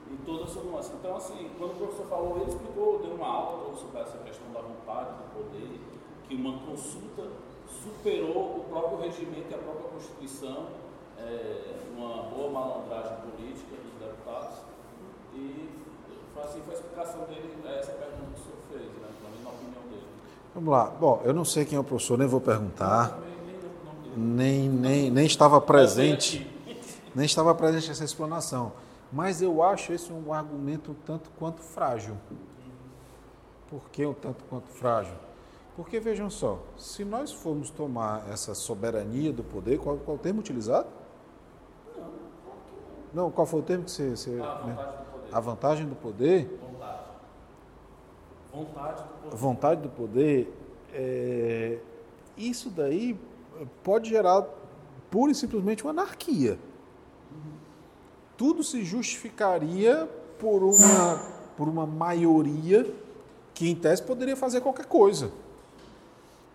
em 0.10 0.16
toda 0.26 0.46
a 0.46 0.48
sua 0.48 0.64
nuance. 0.64 0.90
Então, 0.94 1.18
assim, 1.18 1.50
quando 1.58 1.72
o 1.72 1.76
professor 1.76 2.06
falou, 2.06 2.38
ele 2.40 2.50
explicou, 2.50 3.00
deu 3.00 3.16
uma 3.16 3.28
aula 3.28 3.76
sobre 3.76 4.00
essa 4.00 4.18
questão 4.20 4.50
da 4.54 4.62
vontade, 4.62 5.10
do 5.10 5.34
poder, 5.36 5.82
que 6.26 6.36
uma 6.36 6.60
consulta 6.60 7.24
superou 7.68 8.60
o 8.60 8.66
próprio 8.70 9.00
regimento 9.00 9.52
e 9.52 9.54
a 9.54 9.58
própria 9.58 9.90
Constituição, 9.90 10.68
é, 11.20 11.76
uma 11.94 12.24
boa 12.24 12.52
malandragem 12.52 13.18
política 13.18 13.76
dos 13.76 14.08
deputados. 14.08 14.60
E 15.36 15.70
foi 16.34 16.44
assim 16.44 16.62
foi 16.62 16.76
a 16.76 16.78
explicação 16.78 17.26
dele 17.26 17.54
a 17.66 17.70
essa 17.72 17.92
pergunta 17.92 18.24
que 18.34 18.40
o 18.40 18.44
senhor 18.44 18.58
fez, 18.72 19.02
né? 19.02 19.10
Pelo 19.20 19.30
menos 19.30 19.44
na 19.44 19.50
opinião 19.50 19.84
dele. 19.90 20.08
Vamos 20.56 20.72
lá. 20.72 20.86
Bom, 20.86 21.22
eu 21.26 21.34
não 21.34 21.44
sei 21.44 21.66
quem 21.66 21.76
é 21.76 21.82
o 21.82 21.84
professor, 21.84 22.18
nem 22.18 22.28
vou 22.28 22.40
perguntar. 22.40 23.10
Também 23.10 23.34
nem. 24.16 24.70
Nem, 24.70 24.70
nem, 24.70 25.12
nem 25.12 25.26
estava 25.26 25.60
presente. 25.60 26.53
Nem 27.16 27.26
estava 27.26 27.54
presente 27.54 27.92
essa 27.92 28.04
explanação. 28.04 28.74
Mas 29.12 29.42
eu 29.42 29.62
acho 29.62 29.94
esse 29.94 30.12
um 30.12 30.34
argumento 30.34 30.92
um 30.92 30.96
tanto 31.06 31.30
quanto 31.38 31.62
frágil. 31.62 32.18
Por 33.70 33.90
que 33.90 34.06
um 34.06 34.14
tanto 34.14 34.44
quanto 34.46 34.68
frágil? 34.70 35.14
Porque 35.76 36.00
vejam 36.00 36.30
só, 36.30 36.60
se 36.78 37.04
nós 37.04 37.32
formos 37.32 37.70
tomar 37.70 38.30
essa 38.32 38.54
soberania 38.54 39.34
do 39.34 39.44
poder, 39.44 39.80
qual, 39.80 39.98
qual 39.98 40.18
o 40.18 40.20
termo 40.20 40.40
utilizado? 40.40 40.88
Não, 43.14 43.32
qual 43.32 43.46
foi 43.46 43.60
o 43.60 43.64
termo 43.64 43.86
que 43.86 43.92
você. 43.92 44.10
você 44.12 44.30
aqui. 44.32 44.42
A 44.42 44.66
né? 44.66 44.76
poder. 45.12 45.36
A 45.36 45.40
vantagem 45.40 45.88
do 45.88 45.96
poder, 45.96 46.60
Vontade. 46.60 47.00
Vontade 48.52 49.02
do 49.02 49.08
poder. 49.10 49.36
vontade 49.36 49.82
do 49.82 49.90
poder, 49.90 50.54
é, 50.94 51.80
isso 52.38 52.70
daí 52.70 53.20
pode 53.84 54.10
gerar 54.10 54.46
pura 55.10 55.32
e 55.32 55.36
simplesmente 55.36 55.84
uma 55.84 55.90
anarquia. 55.90 56.58
Tudo 58.38 58.64
se 58.64 58.84
justificaria 58.84 60.10
por 60.40 60.64
uma, 60.64 61.18
por 61.56 61.68
uma 61.68 61.86
maioria 61.86 62.92
que, 63.54 63.70
em 63.70 63.76
tese, 63.76 64.02
poderia 64.02 64.36
fazer 64.36 64.62
qualquer 64.62 64.86
coisa. 64.86 65.32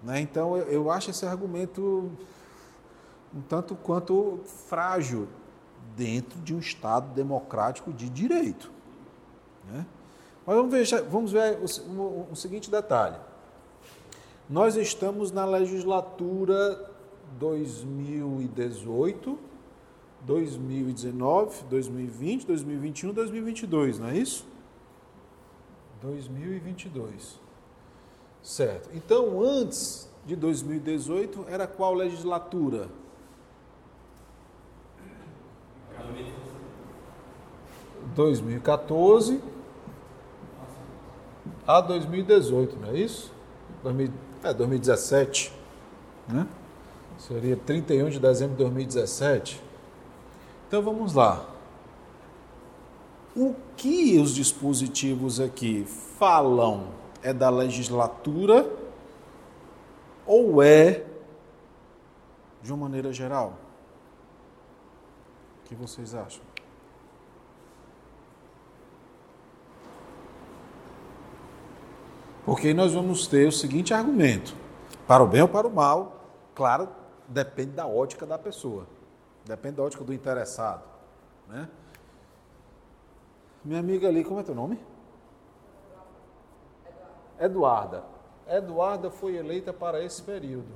Né? 0.03 0.21
Então, 0.21 0.57
eu, 0.57 0.65
eu 0.69 0.91
acho 0.91 1.11
esse 1.11 1.25
argumento 1.25 2.11
um 3.35 3.41
tanto 3.43 3.75
quanto 3.77 4.41
frágil 4.69 5.29
dentro 5.97 6.39
de 6.41 6.55
um 6.55 6.59
Estado 6.59 7.13
democrático 7.15 7.93
de 7.93 8.09
direito. 8.09 8.71
Né? 9.71 9.87
Mas 10.47 10.57
vamos 10.57 10.73
ver, 10.73 11.03
vamos 11.05 11.33
ver 11.33 11.59
o, 11.59 11.91
o- 12.01 12.29
o 12.33 12.37
seguinte 12.37 12.71
detalhe. 12.71 13.17
Nós 14.49 14.77
estamos 14.77 15.31
na 15.31 15.45
legislatura 15.45 16.91
2018, 17.39 19.39
2019, 20.23 21.65
2020, 21.65 22.47
2021, 22.47 23.13
2022, 23.13 23.99
não 23.99 24.09
é 24.09 24.17
isso? 24.17 24.47
2022. 26.03 27.39
Certo. 28.43 28.91
Então, 28.95 29.43
antes 29.43 30.09
de 30.25 30.37
2018, 30.37 31.47
era 31.49 31.67
qual 31.67 31.95
legislatura? 31.95 32.89
2014 38.15 39.41
a 41.67 41.81
2018, 41.81 42.77
não 42.77 42.89
é 42.89 42.99
isso? 42.99 43.33
2000 43.83 44.11
é, 44.43 44.55
2017, 44.55 45.53
né? 46.29 46.47
Seria 47.19 47.57
31 47.57 48.09
de 48.09 48.21
dezembro 48.21 48.57
de 48.57 48.63
2017. 48.63 49.68
Então 50.69 50.83
vamos 50.83 51.15
lá. 51.15 51.49
O 53.35 53.55
que 53.75 54.19
os 54.19 54.35
dispositivos 54.35 55.41
aqui 55.41 55.87
falam 56.19 56.89
é 57.23 57.33
da 57.33 57.49
legislatura 57.49 58.71
ou 60.27 60.63
é 60.63 61.07
de 62.63 62.71
uma 62.71 62.87
maneira 62.87 63.11
geral? 63.15 63.55
O 65.65 65.69
que 65.69 65.75
vocês 65.75 66.15
acham? 66.15 66.43
Porque 72.45 72.75
nós 72.75 72.93
vamos 72.93 73.27
ter 73.27 73.49
o 73.49 73.53
seguinte 73.53 73.95
argumento: 73.95 74.55
para 75.07 75.25
o 75.25 75.27
bem 75.27 75.41
ou 75.41 75.49
para 75.49 75.67
o 75.67 75.75
mal, 75.75 76.25
claro, 76.55 76.91
depende 77.27 77.71
da 77.71 77.87
ótica 77.87 78.27
da 78.27 78.39
pessoa, 78.39 78.87
depende 79.49 79.77
da 79.77 79.83
ótica 79.83 80.05
do 80.05 80.13
interessado. 80.13 80.85
Né? 81.49 81.69
Minha 83.65 83.81
amiga 83.81 84.07
ali, 84.07 84.23
como 84.23 84.39
é 84.39 84.43
teu 84.43 84.55
nome? 84.55 84.79
Eduarda. 87.41 88.05
Eduarda 88.47 89.11
foi 89.11 89.37
eleita 89.37 89.73
para 89.73 90.05
esse 90.05 90.23
período. 90.23 90.69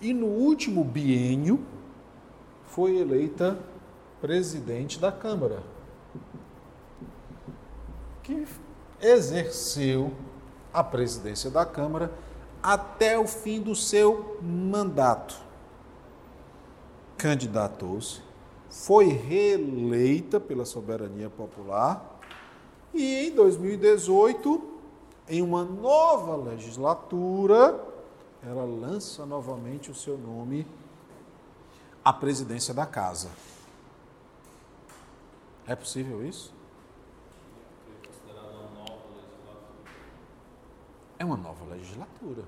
E 0.00 0.12
no 0.12 0.26
último 0.26 0.84
biênio 0.84 1.64
foi 2.64 2.98
eleita 2.98 3.58
presidente 4.20 5.00
da 5.00 5.10
Câmara 5.10 5.62
que 8.22 8.46
exerceu 9.00 10.12
a 10.72 10.82
presidência 10.84 11.50
da 11.50 11.64
Câmara 11.64 12.12
até 12.66 13.16
o 13.16 13.28
fim 13.28 13.60
do 13.60 13.76
seu 13.76 14.40
mandato. 14.42 15.36
Candidatou-se, 17.16 18.20
foi 18.68 19.06
reeleita 19.06 20.40
pela 20.40 20.64
soberania 20.64 21.30
popular 21.30 22.18
e 22.92 23.28
em 23.28 23.30
2018, 23.30 24.60
em 25.28 25.42
uma 25.42 25.62
nova 25.62 26.34
legislatura, 26.34 27.80
ela 28.42 28.64
lança 28.64 29.24
novamente 29.24 29.92
o 29.92 29.94
seu 29.94 30.18
nome 30.18 30.66
à 32.04 32.12
presidência 32.12 32.74
da 32.74 32.84
casa. 32.84 33.30
É 35.68 35.76
possível 35.76 36.26
isso? 36.26 36.52
É 41.18 41.24
uma 41.24 41.36
nova 41.36 41.64
legislatura. 41.64 42.42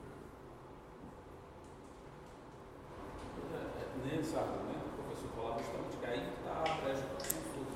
É, 3.54 4.16
nesse 4.16 4.36
argumento, 4.36 4.84
o 4.86 5.02
professor 5.04 5.30
falava 5.34 5.58
justamente 5.62 5.96
que 5.96 6.06
aí 6.06 6.28
está 6.36 6.52
a 6.52 6.76
brecha 6.82 7.02
para 7.02 7.16
consulta. 7.16 7.72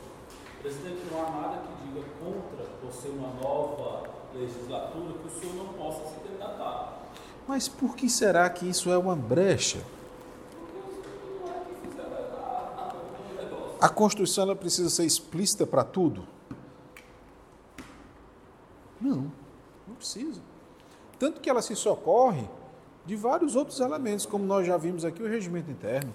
Presidente, 0.60 1.06
não 1.10 1.26
há 1.26 1.30
nada 1.30 1.62
que 1.62 1.86
diga 1.86 2.06
contra 2.20 2.64
por 2.64 2.92
ser 2.92 3.08
uma 3.08 3.32
nova 3.40 4.10
legislatura 4.34 5.14
que 5.14 5.26
o 5.26 5.30
senhor 5.30 5.54
não 5.54 5.72
possa 5.72 6.08
se 6.10 6.20
candidatar. 6.20 7.02
Mas 7.48 7.68
por 7.68 7.96
que 7.96 8.10
será 8.10 8.48
que 8.50 8.68
isso 8.68 8.90
é 8.90 8.98
uma 8.98 9.16
brecha? 9.16 9.82
A 13.80 13.88
Constituição 13.88 14.44
ela 14.44 14.54
precisa 14.54 14.88
ser 14.90 15.04
explícita 15.04 15.66
para 15.66 15.82
tudo? 15.82 16.24
Não, 19.00 19.32
não 19.88 19.96
precisa. 19.96 20.40
Tanto 21.22 21.40
que 21.40 21.48
ela 21.48 21.62
se 21.62 21.76
socorre 21.76 22.48
de 23.06 23.14
vários 23.14 23.54
outros 23.54 23.78
elementos, 23.78 24.26
como 24.26 24.44
nós 24.44 24.66
já 24.66 24.76
vimos 24.76 25.04
aqui, 25.04 25.22
o 25.22 25.28
regimento 25.28 25.70
interno. 25.70 26.12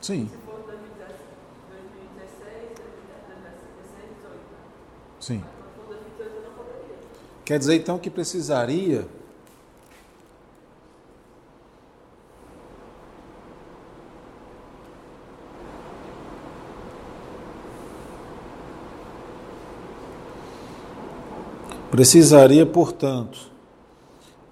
Sim. 0.00 0.28
Sim. 5.20 5.44
Quer 7.44 7.60
dizer 7.60 7.76
então 7.76 8.00
que 8.00 8.10
precisaria 8.10 9.06
Precisaria, 21.96 22.66
portanto, 22.66 23.50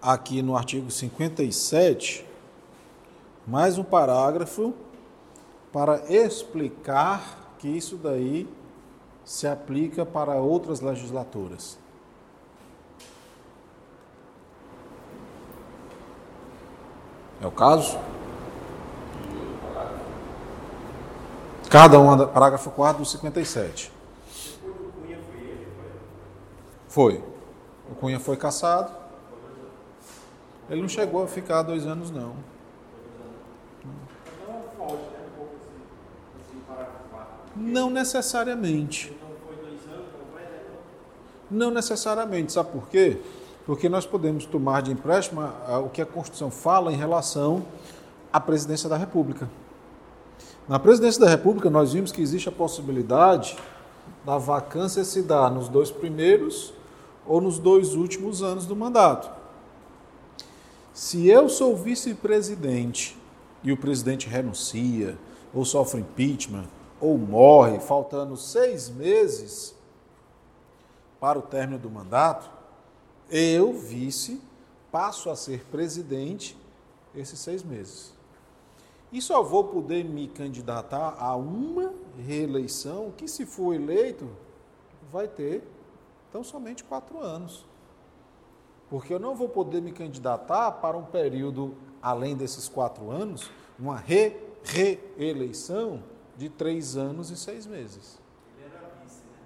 aqui 0.01 0.41
no 0.41 0.57
artigo 0.57 0.91
57, 0.91 2.27
mais 3.47 3.77
um 3.77 3.85
parágrafo 3.85 4.73
para 5.71 6.11
explicar 6.11 7.53
que 7.59 7.69
isso 7.69 7.99
daí 7.99 8.49
se 9.27 9.47
aplica 9.47 10.07
para 10.07 10.37
outras 10.37 10.81
legislaturas. 10.81 11.77
É 17.43 17.47
o 17.47 17.53
caso? 17.53 17.99
Cada 21.69 22.01
um, 22.01 22.27
parágrafo 22.27 22.71
4 22.71 23.03
do 23.03 23.07
57. 23.07 23.93
Foi. 26.89 27.34
O 27.95 27.97
Cunha 27.97 28.19
foi 28.19 28.37
caçado. 28.37 28.91
Ele 30.69 30.81
não 30.81 30.89
chegou 30.89 31.23
a 31.23 31.29
ficar 31.29 31.63
dois 31.63 31.87
anos, 31.87 32.11
não. 32.11 32.35
Não 37.55 37.89
necessariamente. 37.89 39.17
Não 41.49 41.71
necessariamente. 41.71 42.53
Sabe 42.53 42.73
por 42.73 42.89
quê? 42.89 43.21
Porque 43.65 43.89
nós 43.89 44.05
podemos 44.05 44.45
tomar 44.45 44.83
de 44.83 44.91
empréstimo 44.91 45.43
o 45.85 45.89
que 45.89 46.03
a 46.03 46.07
Constituição 46.07 46.51
fala 46.51 46.93
em 46.93 46.97
relação 46.97 47.65
à 48.33 48.41
presidência 48.41 48.89
da 48.89 48.97
República. 48.97 49.49
Na 50.69 50.81
presidência 50.81 51.21
da 51.21 51.29
República, 51.29 51.71
nós 51.71 51.93
vimos 51.93 52.11
que 52.11 52.21
existe 52.21 52.49
a 52.49 52.53
possibilidade 52.53 53.57
da 54.25 54.37
vacância 54.37 55.05
se 55.05 55.23
dar 55.23 55.49
nos 55.49 55.69
dois 55.69 55.93
primeiros 55.93 56.75
ou 57.27 57.41
nos 57.41 57.59
dois 57.59 57.95
últimos 57.95 58.43
anos 58.43 58.67
do 58.67 58.77
mandato. 58.77 59.31
Se 60.93 61.29
eu 61.29 61.49
sou 61.49 61.77
vice-presidente 61.77 63.17
e 63.63 63.73
o 63.73 63.77
presidente 63.77 64.29
renuncia, 64.29 65.19
ou 65.53 65.65
sofre 65.65 66.01
impeachment, 66.01 66.67
ou 67.01 67.19
morre, 67.19 67.81
faltando 67.81 68.37
seis 68.37 68.89
meses 68.89 69.75
para 71.19 71.39
o 71.39 71.43
término 71.43 71.79
do 71.79 71.91
mandato, 71.91 72.51
eu, 73.31 73.73
vice, 73.73 74.41
passo 74.93 75.31
a 75.31 75.37
ser 75.37 75.65
presidente 75.65 76.57
esses 77.15 77.39
seis 77.39 77.63
meses. 77.63 78.13
E 79.11 79.23
só 79.23 79.43
vou 79.43 79.65
poder 79.65 80.05
me 80.05 80.29
candidatar 80.29 81.17
a 81.19 81.35
uma 81.37 81.93
reeleição 82.19 83.13
que, 83.17 83.29
se 83.29 83.47
for 83.47 83.73
eleito, 83.75 84.29
vai 85.11 85.29
ter 85.29 85.63
então, 86.35 86.43
somente 86.43 86.83
quatro 86.83 87.21
anos. 87.21 87.65
Porque 88.91 89.15
eu 89.15 89.21
não 89.21 89.37
vou 89.37 89.49
poder 89.49 89.81
me 89.81 89.93
candidatar 89.93 90.73
para 90.73 90.97
um 90.97 91.05
período, 91.05 91.77
além 92.03 92.37
desses 92.37 92.69
quatro 92.69 93.09
anos, 93.09 93.53
uma 93.79 93.97
re 93.97 94.37
reeleição 94.65 96.03
de 96.37 96.49
três 96.49 96.97
anos 96.97 97.31
e 97.31 97.37
seis 97.37 97.67
meses. 97.67 98.21
Ele 98.57 98.67
era 98.67 98.91
vice, 99.01 99.19
né? 99.19 99.39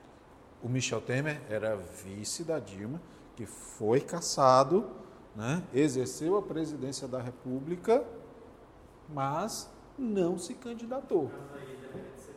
O 0.62 0.68
Michel 0.70 1.02
Temer 1.02 1.42
era 1.50 1.76
vice 1.76 2.42
da 2.42 2.58
Dilma, 2.58 3.02
que 3.36 3.44
foi 3.44 4.00
caçado, 4.00 4.88
né? 5.36 5.62
exerceu 5.74 6.38
a 6.38 6.42
presidência 6.42 7.06
da 7.06 7.20
República, 7.20 8.02
mas 9.10 9.68
não 9.98 10.38
se 10.38 10.54
candidatou. 10.54 11.30
Mas 11.52 11.60
aí, 11.60 11.76
de 11.76 11.86
que 11.86 11.98
você 12.16 12.32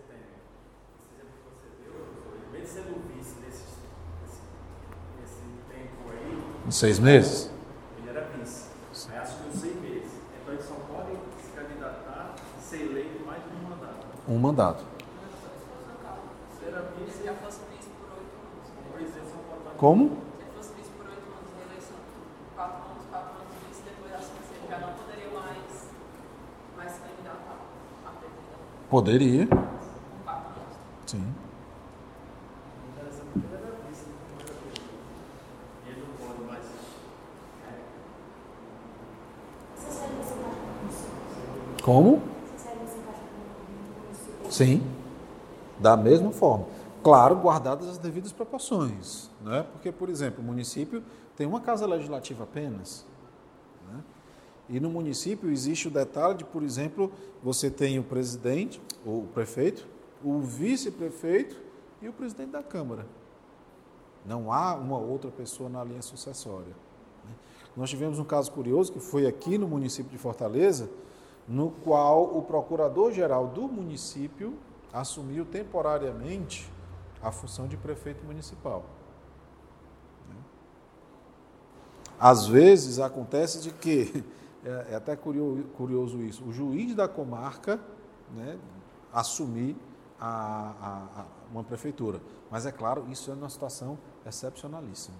mesmo 2.52 2.68
sendo 2.68 3.16
vice 3.16 3.41
Em 6.66 6.72
seis 6.72 7.00
meses? 7.00 7.52
Ele 7.98 8.10
era 8.10 8.22
vice. 8.38 8.68
Aí 9.12 9.18
acho 9.18 9.36
que 9.38 9.48
em 9.50 9.52
seis 9.52 9.82
meses. 9.82 10.12
Então 10.42 10.54
eles 10.54 10.66
só 10.66 10.76
podem 10.76 11.16
se 11.44 11.52
candidatar 11.52 12.36
e 12.58 12.62
ser 12.62 12.82
eleito 12.82 13.26
mais 13.26 13.44
de 13.44 13.50
um 13.50 13.70
mandato. 13.70 14.08
Um 14.28 14.38
mandato. 14.38 14.86
Se 16.58 16.66
era 16.66 16.82
vice, 16.98 17.24
já 17.26 17.34
fosse 17.34 17.60
vice 17.72 17.90
por 17.90 18.14
oito 18.16 19.18
anos. 19.18 19.78
Como? 19.78 20.06
Se 20.06 20.44
ele 20.44 20.52
fosse 20.56 20.74
vice 20.76 20.90
por 20.92 21.06
oito 21.08 21.28
anos, 21.28 21.50
reeleição. 21.58 21.98
Quatro 22.56 22.92
anos, 22.92 23.06
quatro 23.10 23.32
anos 23.42 23.54
vice, 23.68 23.82
depois 23.82 24.14
acho 24.14 24.28
que 24.28 24.56
ele 24.56 24.68
já 24.70 24.80
não 24.80 24.94
poderia 24.94 25.30
mais, 25.32 25.90
mais 26.78 26.92
se 26.92 27.00
candidatar 27.00 27.58
a 28.06 28.10
presidente. 28.12 28.90
Poderia. 28.90 29.48
Com 29.48 30.24
quatro 30.24 30.50
anos. 30.62 30.78
Sim. 31.08 31.34
Como? 41.82 42.22
Sim. 44.50 44.84
Da 45.80 45.98
mesma 45.98 46.32
forma. 46.32 46.68
Claro, 47.04 47.36
guardadas 47.38 47.88
as 47.88 47.98
devidas 47.98 48.32
proporções. 48.32 49.30
Né? 49.42 49.66
Porque, 49.72 49.92
por 49.92 50.10
exemplo, 50.10 50.44
o 50.44 50.46
município 50.46 51.04
tem 51.36 51.48
uma 51.48 51.60
casa 51.60 51.88
legislativa 51.88 52.44
apenas. 52.44 53.06
Né? 53.90 54.04
E 54.70 54.80
no 54.80 54.90
município 54.90 55.50
existe 55.50 55.88
o 55.88 55.92
detalhe 55.92 56.36
de, 56.36 56.46
por 56.46 56.62
exemplo, 56.62 57.12
você 57.42 57.72
tem 57.72 57.98
o 57.98 58.04
presidente, 58.04 58.80
ou 59.06 59.24
o 59.24 59.28
prefeito, 59.28 59.88
o 60.24 60.40
vice-prefeito 60.40 61.58
e 62.02 62.08
o 62.08 62.14
presidente 62.14 62.52
da 62.52 62.62
Câmara. 62.62 63.08
Não 64.24 64.54
há 64.54 64.76
uma 64.76 65.00
outra 65.00 65.32
pessoa 65.32 65.68
na 65.68 65.84
linha 65.84 66.04
sucessória. 66.04 66.76
né? 67.26 67.32
Nós 67.76 67.90
tivemos 67.90 68.20
um 68.20 68.24
caso 68.24 68.52
curioso 68.52 68.92
que 68.92 69.00
foi 69.00 69.26
aqui 69.26 69.58
no 69.58 69.68
município 69.68 70.12
de 70.12 70.20
Fortaleza, 70.20 70.88
no 71.48 71.72
qual 71.72 72.24
o 72.38 72.42
procurador-geral 72.44 73.48
do 73.48 73.64
município 73.68 74.54
assumiu 74.94 75.46
temporariamente 75.46 76.72
a 77.22 77.32
função 77.32 77.68
de 77.68 77.78
prefeito 77.78 78.24
municipal. 78.26 78.84
Às 82.20 82.46
vezes 82.48 83.00
acontece 83.00 83.60
de 83.62 83.72
que, 83.72 84.24
é, 84.64 84.88
é 84.92 84.96
até 84.96 85.16
curioso, 85.16 85.64
curioso 85.76 86.22
isso, 86.22 86.44
o 86.46 86.52
juiz 86.54 86.94
da 86.96 87.08
comarca 87.08 87.80
né, 88.36 88.58
assumir 89.12 89.76
a, 90.20 90.28
a- 90.82 91.22
a- 91.22 91.26
uma 91.52 91.64
prefeitura. 91.64 92.22
Mas 92.50 92.66
é 92.66 92.72
claro, 92.72 93.06
isso 93.10 93.32
é 93.32 93.34
uma 93.34 93.50
situação 93.50 93.98
excepcionalíssima. 94.26 95.18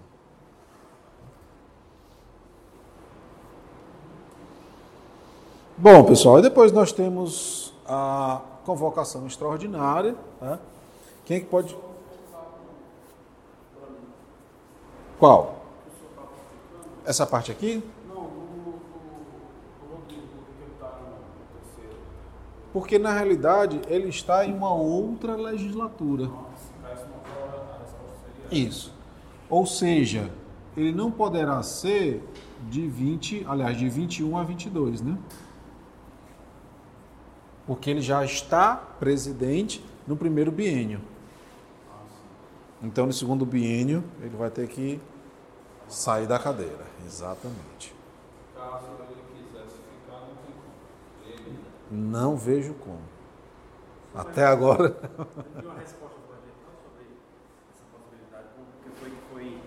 Bom, 5.82 6.04
pessoal, 6.04 6.38
e 6.38 6.42
depois 6.42 6.70
nós 6.70 6.92
temos 6.92 7.74
a 7.84 8.40
convocação 8.64 9.26
extraordinária. 9.26 10.14
né? 10.40 10.56
Quem 11.24 11.38
é 11.38 11.40
que 11.40 11.46
pode. 11.46 11.76
Qual? 15.18 15.56
Essa 17.04 17.26
parte 17.26 17.50
aqui? 17.50 17.82
Porque 22.72 22.96
na 22.96 23.12
realidade 23.12 23.80
ele 23.88 24.08
está 24.08 24.46
em 24.46 24.54
uma 24.54 24.72
outra 24.72 25.34
legislatura. 25.34 26.30
Isso. 28.52 28.92
Ou 29.50 29.66
seja, 29.66 30.30
ele 30.76 30.92
não 30.92 31.10
poderá 31.10 31.60
ser 31.64 32.22
de 32.70 32.86
20, 32.86 33.44
aliás, 33.48 33.76
de 33.76 33.88
21 33.88 34.38
a 34.38 34.44
22, 34.44 35.02
né? 35.02 35.18
Porque 37.72 37.88
ele 37.88 38.02
já 38.02 38.22
está 38.22 38.76
presidente 38.76 39.82
no 40.06 40.14
primeiro 40.14 40.52
biênio. 40.52 41.00
Então, 42.82 43.06
no 43.06 43.14
segundo 43.14 43.46
biênio, 43.46 44.04
ele 44.20 44.36
vai 44.36 44.50
ter 44.50 44.68
que 44.68 45.00
sair 45.88 46.26
da 46.26 46.38
cadeira. 46.38 46.84
Exatamente. 47.06 47.94
Caso 48.54 48.88
ele 49.08 49.22
quisesse 49.48 49.76
ficar, 49.88 50.20
não 50.20 50.36
tem 50.44 50.52
como. 50.52 51.48
Ele 51.48 51.58
Não 51.90 52.36
vejo 52.36 52.74
como. 52.74 53.00
Até 54.14 54.44
agora. 54.44 54.94
E 55.56 55.64
uma 55.64 55.78
resposta 55.78 56.18
para 56.28 56.36
a 56.36 56.40
gente 56.44 56.60
não 56.60 56.76
sobre 56.76 57.08
essa 57.72 57.84
possibilidade, 57.90 58.48
porque 58.54 58.90
foi 59.00 59.08
que 59.08 59.22
foi 59.32 59.58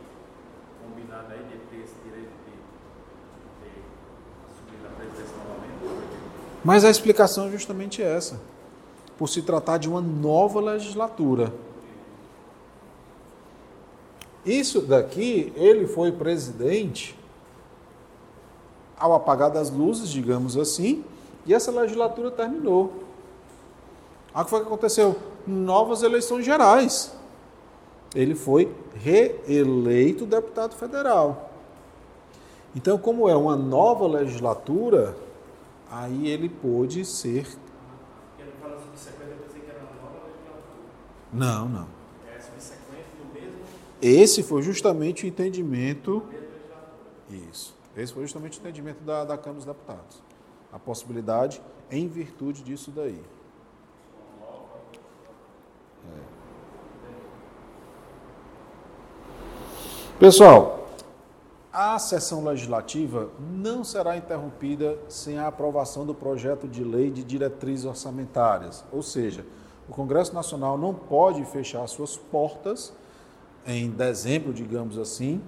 combinado 0.79 1.33
aí 1.33 1.43
de 1.43 1.57
ter 1.71 1.83
esse 1.83 1.95
direito 2.03 2.29
de, 2.45 2.53
de 2.53 3.49
ter 3.65 3.81
assumido 4.45 4.85
a 4.85 4.95
presidência 4.95 5.37
novamente? 5.37 6.25
Mas 6.65 6.83
a 6.83 6.89
explicação 6.89 7.45
é 7.45 7.51
justamente 7.51 8.01
essa. 8.01 8.41
Por 9.19 9.29
se 9.29 9.43
tratar 9.43 9.77
de 9.77 9.87
uma 9.87 10.01
nova 10.01 10.59
legislatura. 10.59 11.53
Isso 14.43 14.81
daqui, 14.81 15.53
ele 15.55 15.85
foi 15.85 16.11
presidente 16.11 17.15
ao 18.97 19.13
apagar 19.13 19.51
das 19.51 19.69
luzes, 19.69 20.09
digamos 20.09 20.57
assim, 20.57 21.05
e 21.45 21.53
essa 21.53 21.69
legislatura 21.69 22.31
terminou. 22.31 22.91
Aí 24.33 24.41
o 24.41 24.45
que 24.45 24.49
foi 24.49 24.61
que 24.61 24.65
aconteceu? 24.65 25.15
Novas 25.45 26.01
eleições 26.01 26.43
gerais. 26.43 27.13
Ele 28.15 28.33
foi 28.33 28.73
reeleito 28.95 30.25
deputado 30.25 30.73
federal. 30.75 31.51
Então, 32.75 32.97
como 32.97 33.29
é 33.29 33.35
uma 33.35 33.55
nova 33.55 34.07
legislatura, 34.07 35.15
aí 35.89 36.27
ele 36.27 36.49
pôde 36.49 37.05
ser. 37.05 37.47
Ele 38.39 38.51
fala 38.61 38.79
subsequente, 38.81 39.31
eu 39.31 39.37
pensei 39.37 39.61
que 39.61 39.69
era 39.69 39.79
uma 39.79 40.01
nova 40.01 40.25
legislatura. 40.25 40.65
Não, 41.33 41.69
não. 41.69 41.87
É 42.33 42.39
subsequente 42.39 43.09
do 43.17 43.33
mesmo 43.33 43.59
Esse 44.01 44.43
foi 44.43 44.61
justamente 44.61 45.25
o 45.25 45.27
entendimento. 45.27 46.23
Isso. 47.29 47.75
Esse 47.95 48.13
foi 48.13 48.23
justamente 48.23 48.59
o 48.59 48.61
entendimento 48.61 49.03
da, 49.03 49.23
da 49.23 49.37
Câmara 49.37 49.55
dos 49.55 49.65
Deputados. 49.65 50.21
A 50.71 50.77
possibilidade 50.77 51.61
em 51.89 52.07
virtude 52.07 52.63
disso 52.63 52.91
daí. 52.91 53.21
É. 56.05 56.19
Pessoal, 60.19 60.84
a 61.75 61.99
sessão 61.99 62.41
legislativa 62.45 63.29
não 63.51 63.83
será 63.83 64.15
interrompida 64.15 64.97
sem 65.09 65.37
a 65.37 65.47
aprovação 65.47 66.05
do 66.05 66.15
projeto 66.15 66.69
de 66.69 66.81
lei 66.81 67.11
de 67.11 67.21
diretrizes 67.21 67.83
orçamentárias. 67.85 68.85
Ou 68.93 69.03
seja, 69.03 69.45
o 69.89 69.91
Congresso 69.91 70.33
Nacional 70.33 70.77
não 70.77 70.93
pode 70.93 71.43
fechar 71.43 71.85
suas 71.87 72.15
portas 72.15 72.93
em 73.67 73.89
dezembro, 73.89 74.53
digamos 74.53 74.97
assim, 74.97 75.41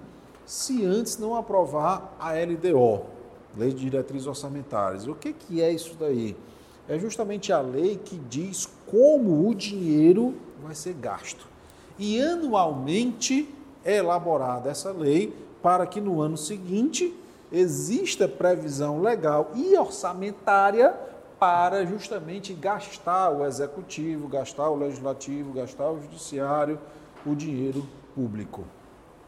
se 0.44 0.84
antes 0.84 1.16
não 1.16 1.34
aprovar 1.34 2.14
a 2.20 2.32
LDO, 2.32 3.06
Lei 3.56 3.70
de 3.70 3.80
Diretrizes 3.80 4.26
Orçamentárias. 4.26 5.06
O 5.06 5.14
que, 5.14 5.32
que 5.32 5.62
é 5.62 5.72
isso 5.72 5.96
daí? 5.98 6.36
É 6.86 6.98
justamente 6.98 7.54
a 7.54 7.60
lei 7.62 7.96
que 7.96 8.18
diz 8.18 8.68
como 8.86 9.48
o 9.48 9.54
dinheiro 9.54 10.34
vai 10.62 10.74
ser 10.74 10.92
gasto. 10.92 11.46
E 11.98 12.20
anualmente 12.20 13.48
é 13.82 13.96
elaborada 13.96 14.70
essa 14.70 14.92
lei 14.92 15.47
para 15.62 15.86
que 15.86 16.00
no 16.00 16.20
ano 16.20 16.36
seguinte 16.36 17.14
exista 17.50 18.28
previsão 18.28 19.00
legal 19.00 19.50
e 19.54 19.76
orçamentária 19.76 20.94
para 21.38 21.84
justamente 21.86 22.52
gastar 22.52 23.30
o 23.30 23.46
executivo, 23.46 24.28
gastar 24.28 24.68
o 24.70 24.76
legislativo, 24.76 25.52
gastar 25.52 25.90
o 25.90 26.00
judiciário, 26.02 26.78
o 27.24 27.34
dinheiro 27.34 27.86
público. 28.14 28.64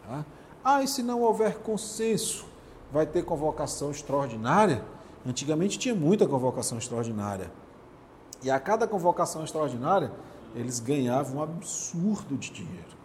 Tá? 0.07 0.24
Ah, 0.64 0.83
e 0.83 0.89
se 0.89 1.03
não 1.03 1.22
houver 1.22 1.59
consenso, 1.59 2.47
vai 2.93 3.07
ter 3.07 3.24
convocação 3.24 3.91
extraordinária? 3.91 4.85
Antigamente 5.24 5.78
tinha 5.78 5.95
muita 5.95 6.26
convocação 6.26 6.78
extraordinária. 6.78 7.51
E 8.43 8.51
a 8.51 8.59
cada 8.59 8.87
convocação 8.89 9.45
extraordinária, 9.45 10.11
eles 10.55 10.81
ganhavam 10.81 11.37
um 11.37 11.43
absurdo 11.43 12.37
de 12.37 12.51
dinheiro. 12.51 12.99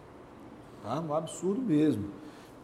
Tá? 0.82 1.00
Um 1.00 1.14
absurdo 1.14 1.62
mesmo. 1.62 2.10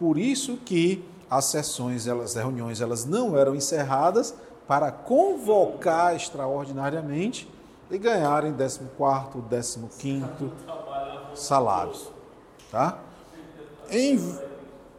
Por 0.02 0.18
isso 0.18 0.58
que 0.58 1.04
as 1.30 1.46
sessões, 1.46 2.08
elas, 2.08 2.36
as 2.36 2.44
reuniões, 2.44 2.82
elas 2.82 3.06
não 3.06 3.38
eram 3.38 3.56
encerradas 3.56 4.34
para 4.68 4.92
convocar 4.92 6.16
extraordinariamente 6.16 7.48
e 7.92 8.00
ganharem 8.00 8.52
14º, 8.52 9.38
15º 9.48 10.50
salários. 11.36 12.10
Tá? 12.72 12.98
Em, 13.92 14.20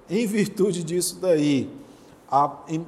em 0.09 0.25
virtude 0.25 0.85
disso 0.85 1.19
daí, 1.21 1.69
a, 2.31 2.45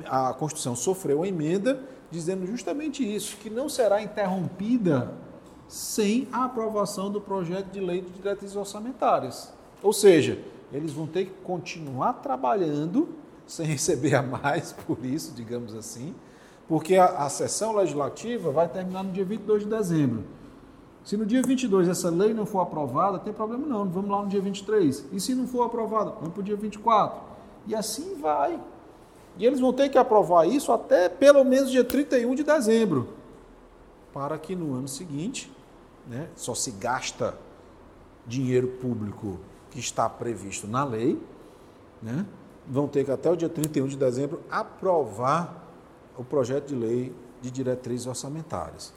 a 0.07 0.35
Constituição 0.35 0.77
sofreu 0.77 1.17
uma 1.17 1.27
emenda 1.27 1.83
dizendo 2.13 2.47
justamente 2.47 3.03
isso, 3.03 3.37
que 3.39 3.51
não 3.51 3.69
será 3.69 4.01
interrompida 4.01 5.13
sem 5.67 6.29
a 6.31 6.45
aprovação 6.45 7.11
do 7.11 7.21
projeto 7.21 7.73
de 7.73 7.81
lei 7.81 8.03
de 8.03 8.11
diretrizes 8.11 8.55
orçamentárias. 8.55 9.53
Ou 9.83 9.93
seja, 9.93 10.39
eles 10.75 10.93
vão 10.93 11.07
ter 11.07 11.27
que 11.27 11.33
continuar 11.45 12.15
trabalhando 12.15 13.09
sem 13.47 13.65
receber 13.65 14.17
a 14.17 14.23
mais 14.23 14.73
por 14.73 15.05
isso, 15.05 15.33
digamos 15.33 15.75
assim, 15.75 16.15
porque 16.67 16.97
a, 16.97 17.07
a 17.07 17.29
sessão 17.29 17.77
legislativa 17.77 18.51
vai 18.51 18.69
terminar 18.69 19.05
no 19.05 19.13
dia 19.13 19.25
22 19.25 19.63
de 19.63 19.69
dezembro. 19.69 20.25
Se 21.05 21.17
no 21.17 21.25
dia 21.25 21.43
22 21.43 21.87
essa 21.87 22.11
lei 22.11 22.35
não 22.35 22.45
for 22.45 22.61
aprovada, 22.61 23.19
tem 23.19 23.33
problema 23.33 23.67
não, 23.67 23.89
vamos 23.89 24.11
lá 24.11 24.23
no 24.23 24.29
dia 24.29 24.41
23. 24.41 25.05
E 25.13 25.21
se 25.21 25.35
não 25.35 25.47
for 25.47 25.63
aprovada, 25.63 26.11
vamos 26.13 26.31
para 26.31 26.41
o 26.41 26.43
dia 26.43 26.57
24. 26.57 27.21
E 27.67 27.75
assim 27.75 28.19
vai. 28.21 28.59
E 29.37 29.45
eles 29.45 29.61
vão 29.61 29.73
ter 29.73 29.91
que 29.91 29.99
aprovar 29.99 30.49
isso 30.49 30.73
até 30.73 31.09
pelo 31.09 31.45
menos 31.45 31.71
dia 31.71 31.85
31 31.85 32.35
de 32.35 32.43
dezembro, 32.43 33.11
para 34.13 34.39
que 34.39 34.57
no 34.57 34.75
ano 34.75 34.89
seguinte, 34.89 35.53
né, 36.09 36.29
só 36.35 36.55
se 36.55 36.71
gasta 36.71 37.37
dinheiro 38.27 38.69
público 38.81 39.39
que 39.75 39.81
está 39.81 40.09
previsto 40.09 40.69
na 40.69 40.85
lei, 40.85 41.21
né, 42.01 42.25
vão 42.65 42.87
ter 42.87 43.05
que 43.05 43.11
até 43.11 43.29
o 43.29 43.37
dia 43.37 43.49
31 43.49 43.89
de 43.89 43.97
dezembro 43.97 44.41
aprovar 44.49 45.65
o 46.17 46.23
projeto 46.23 46.69
de 46.69 46.77
lei 46.77 47.15
de 47.43 47.51
diretrizes 47.51 48.07
orçamentárias. 48.07 48.93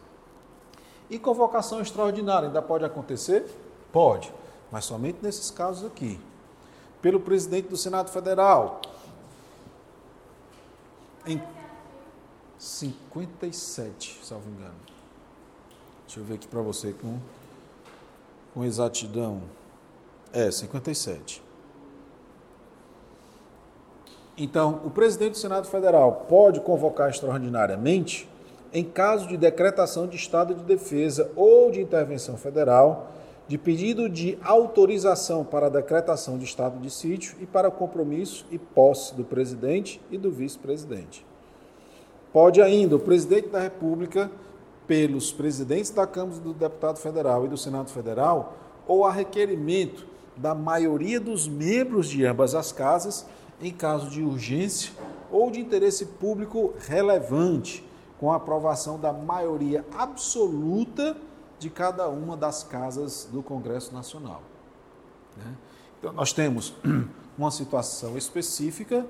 E 1.10 1.18
convocação 1.18 1.82
extraordinária 1.82 2.48
ainda 2.48 2.62
pode 2.62 2.86
acontecer? 2.86 3.44
Pode, 3.92 4.32
mas 4.72 4.86
somente 4.86 5.18
nesses 5.22 5.50
casos 5.50 5.88
aqui. 5.88 6.20
Pelo 7.02 7.20
presidente 7.20 7.70
do 7.70 7.78
Senado 7.78 8.12
Federal, 8.12 8.82
em 11.26 11.42
57, 12.60 14.20
salvo 14.24 14.48
engano. 14.52 14.76
Deixa 16.06 16.20
eu 16.20 16.24
ver 16.24 16.36
aqui 16.36 16.48
para 16.48 16.62
você 16.62 16.94
com, 16.94 17.20
com 18.54 18.64
exatidão. 18.64 19.42
É, 20.38 20.52
57. 20.52 21.42
Então, 24.38 24.82
o 24.86 24.92
presidente 24.92 25.32
do 25.32 25.38
Senado 25.38 25.68
Federal 25.68 26.28
pode 26.30 26.60
convocar 26.62 27.10
extraordinariamente 27.10 28.30
em 28.72 28.84
caso 28.84 29.28
de 29.28 29.36
decretação 29.36 30.06
de 30.06 30.16
estado 30.16 30.54
de 30.54 30.64
defesa 30.64 31.32
ou 31.36 31.72
de 31.72 31.82
intervenção 31.82 32.38
federal, 32.38 33.14
de 33.48 33.58
pedido 33.58 34.08
de 34.08 34.38
autorização 34.44 35.44
para 35.44 35.66
a 35.66 35.70
decretação 35.70 36.38
de 36.38 36.46
estado 36.46 36.80
de 36.80 36.92
sítio 36.92 37.36
e 37.42 37.48
para 37.48 37.72
compromisso 37.72 38.46
e 38.52 38.60
posse 38.60 39.16
do 39.16 39.24
presidente 39.24 40.00
e 40.12 40.20
do 40.20 40.30
vice-presidente. 40.30 41.26
Pode 42.32 42.62
ainda 42.62 42.96
o 42.96 43.00
presidente 43.00 43.48
da 43.48 43.60
República, 43.60 44.30
pelos 44.86 45.32
presidentes 45.32 45.90
da 45.90 46.06
Câmara 46.06 46.40
do 46.40 46.54
Deputado 46.54 47.00
Federal 47.00 47.44
e 47.44 47.48
do 47.48 47.58
Senado 47.58 47.90
Federal, 47.90 48.54
ou 48.88 49.04
a 49.04 49.12
requerimento 49.12 50.16
da 50.38 50.54
maioria 50.54 51.20
dos 51.20 51.48
membros 51.48 52.10
de 52.10 52.26
ambas 52.26 52.54
as 52.54 52.72
casas, 52.72 53.26
em 53.62 53.72
caso 53.72 54.10
de 54.10 54.22
urgência 54.22 54.94
ou 55.32 55.50
de 55.52 55.60
interesse 55.60 56.06
público 56.06 56.74
relevante, 56.88 57.84
com 58.20 58.32
a 58.32 58.36
aprovação 58.36 59.00
da 59.00 59.12
maioria 59.14 59.86
absoluta 59.96 61.18
de 61.60 61.70
cada 61.70 62.08
uma 62.08 62.38
das 62.38 62.64
casas 62.64 63.28
do 63.32 63.42
Congresso 63.42 63.94
Nacional. 63.94 64.42
Né? 65.36 65.56
Então, 66.00 66.14
nós 66.14 66.34
temos 66.34 66.74
uma 67.38 67.52
situação 67.52 68.18
específica 68.18 69.06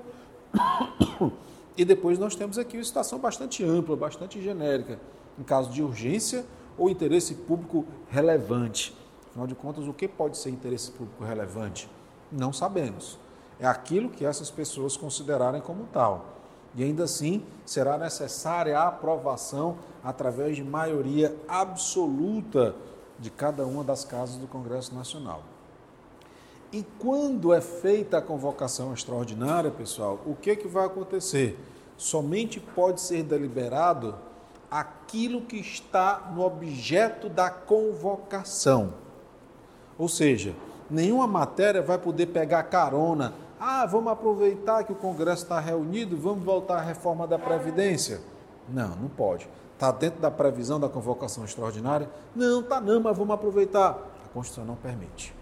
e 1.76 1.84
depois 1.84 2.18
nós 2.18 2.34
temos 2.34 2.58
aqui 2.58 2.76
uma 2.76 2.84
situação 2.84 3.18
bastante 3.18 3.64
ampla, 3.64 3.96
bastante 3.96 4.40
genérica, 4.42 4.98
em 5.38 5.42
caso 5.42 5.70
de 5.70 5.82
urgência 5.82 6.44
ou 6.76 6.88
interesse 6.88 7.34
público 7.34 7.84
relevante. 8.08 8.94
Afinal 9.38 9.46
de 9.46 9.54
contas, 9.54 9.86
o 9.86 9.92
que 9.92 10.08
pode 10.08 10.36
ser 10.36 10.50
interesse 10.50 10.90
público 10.90 11.22
relevante? 11.22 11.88
Não 12.32 12.52
sabemos. 12.52 13.16
É 13.60 13.68
aquilo 13.68 14.10
que 14.10 14.24
essas 14.24 14.50
pessoas 14.50 14.96
considerarem 14.96 15.60
como 15.60 15.84
tal. 15.92 16.26
E 16.74 16.82
ainda 16.82 17.04
assim, 17.04 17.44
será 17.64 17.96
necessária 17.96 18.76
a 18.76 18.88
aprovação 18.88 19.76
através 20.02 20.56
de 20.56 20.64
maioria 20.64 21.36
absoluta 21.46 22.74
de 23.16 23.30
cada 23.30 23.64
uma 23.64 23.84
das 23.84 24.04
casas 24.04 24.38
do 24.38 24.48
Congresso 24.48 24.92
Nacional. 24.92 25.44
E 26.72 26.84
quando 26.98 27.54
é 27.54 27.60
feita 27.60 28.18
a 28.18 28.22
convocação 28.22 28.92
extraordinária, 28.92 29.70
pessoal, 29.70 30.18
o 30.26 30.34
que, 30.34 30.56
que 30.56 30.66
vai 30.66 30.86
acontecer? 30.86 31.56
Somente 31.96 32.58
pode 32.58 33.00
ser 33.00 33.22
deliberado 33.22 34.16
aquilo 34.68 35.42
que 35.42 35.58
está 35.58 36.28
no 36.34 36.44
objeto 36.44 37.28
da 37.28 37.48
convocação. 37.48 39.06
Ou 39.98 40.08
seja, 40.08 40.54
nenhuma 40.88 41.26
matéria 41.26 41.82
vai 41.82 41.98
poder 41.98 42.26
pegar 42.26 42.62
carona 42.64 43.34
ah, 43.60 43.84
vamos 43.86 44.12
aproveitar 44.12 44.84
que 44.84 44.92
o 44.92 44.94
Congresso 44.94 45.42
está 45.42 45.58
reunido, 45.58 46.16
vamos 46.16 46.44
voltar 46.44 46.76
à 46.76 46.80
reforma 46.80 47.26
da 47.26 47.38
Previdência. 47.38 48.20
Não, 48.68 48.90
não 48.90 49.08
pode. 49.08 49.48
Está 49.74 49.90
dentro 49.90 50.20
da 50.20 50.30
previsão 50.30 50.78
da 50.78 50.88
convocação 50.88 51.44
extraordinária? 51.44 52.08
Não, 52.34 52.60
está 52.60 52.80
não, 52.80 53.00
mas 53.00 53.16
vamos 53.16 53.34
aproveitar. 53.34 53.98
A 54.24 54.28
Constituição 54.32 54.64
não 54.64 54.76
permite. 54.76 55.34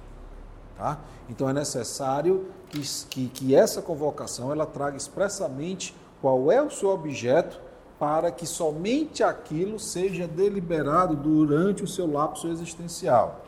Tá? 0.76 0.98
Então 1.28 1.48
é 1.48 1.52
necessário 1.52 2.46
que, 2.68 2.80
que, 3.08 3.28
que 3.28 3.54
essa 3.54 3.82
convocação 3.82 4.52
ela 4.52 4.66
traga 4.66 4.96
expressamente 4.96 5.94
qual 6.20 6.50
é 6.52 6.62
o 6.62 6.70
seu 6.70 6.90
objeto 6.90 7.60
para 7.98 8.30
que 8.30 8.46
somente 8.46 9.22
aquilo 9.22 9.78
seja 9.78 10.26
deliberado 10.26 11.16
durante 11.16 11.82
o 11.82 11.88
seu 11.88 12.10
lapso 12.10 12.48
existencial. 12.48 13.45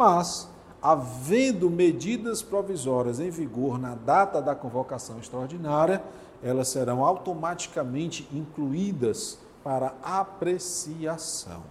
Mas 0.00 0.48
havendo 0.80 1.68
medidas 1.68 2.40
provisórias 2.40 3.20
em 3.20 3.28
vigor 3.28 3.78
na 3.78 3.94
data 3.94 4.40
da 4.40 4.54
convocação 4.54 5.18
extraordinária, 5.18 6.02
elas 6.42 6.68
serão 6.68 7.04
automaticamente 7.04 8.26
incluídas 8.32 9.38
para 9.62 9.92
apreciação. 10.02 11.62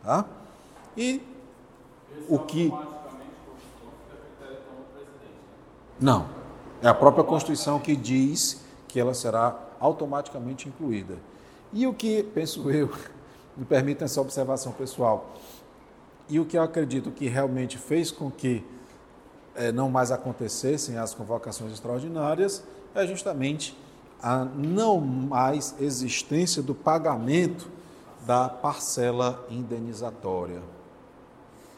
Tá? 0.00 0.24
E 0.96 1.20
Esse 2.16 2.32
o 2.32 2.38
que. 2.38 2.68
né? 2.68 2.86
Não. 6.00 6.28
É 6.80 6.86
a 6.86 6.94
própria 6.94 7.24
Constituição 7.24 7.80
que 7.80 7.96
diz 7.96 8.60
que 8.86 9.00
ela 9.00 9.12
será 9.12 9.58
automaticamente 9.80 10.68
incluída. 10.68 11.16
E 11.72 11.84
o 11.84 11.92
que, 11.92 12.22
penso 12.22 12.70
eu, 12.70 12.92
me 13.56 13.64
permita 13.64 14.04
essa 14.04 14.20
observação 14.20 14.70
pessoal, 14.70 15.32
e 16.28 16.40
o 16.40 16.44
que 16.44 16.58
eu 16.58 16.62
acredito 16.62 17.10
que 17.10 17.26
realmente 17.28 17.78
fez 17.78 18.10
com 18.10 18.30
que 18.30 18.64
eh, 19.54 19.72
não 19.72 19.90
mais 19.90 20.10
acontecessem 20.10 20.98
as 20.98 21.14
convocações 21.14 21.72
extraordinárias 21.72 22.64
é 22.94 23.06
justamente 23.06 23.76
a 24.22 24.44
não 24.44 25.00
mais 25.00 25.74
existência 25.80 26.62
do 26.62 26.74
pagamento 26.74 27.70
da 28.26 28.48
parcela 28.48 29.46
indenizatória. 29.50 30.62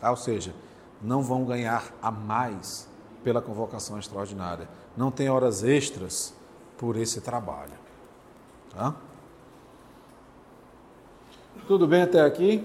Tá? 0.01 0.11
Ou 0.11 0.17
seja, 0.17 0.55
não 1.03 1.23
vão 1.23 1.45
ganhar 1.45 1.93
a 2.01 2.11
mais 2.11 2.89
pela 3.23 3.43
convocação 3.43 3.99
extraordinária. 3.99 4.69
Não 4.97 5.11
tem 5.11 5.29
horas 5.29 5.63
extras 5.63 6.33
por 6.77 6.97
esse 6.97 7.21
trabalho. 7.21 7.73
Tá? 8.75 8.95
Tudo 11.67 11.87
bem 11.87 12.03
até 12.03 12.21
aqui? 12.23 12.65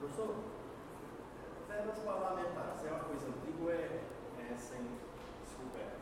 Professor, 0.00 0.34
verbas 1.68 1.98
parlamentares 2.00 2.84
é 2.84 2.90
uma 2.90 3.00
coisa 3.00 3.26
antiga 3.28 3.62
ou 3.62 3.70
é, 3.70 4.00
é 4.50 4.56
sem 4.56 4.80
descoberta? 5.44 6.00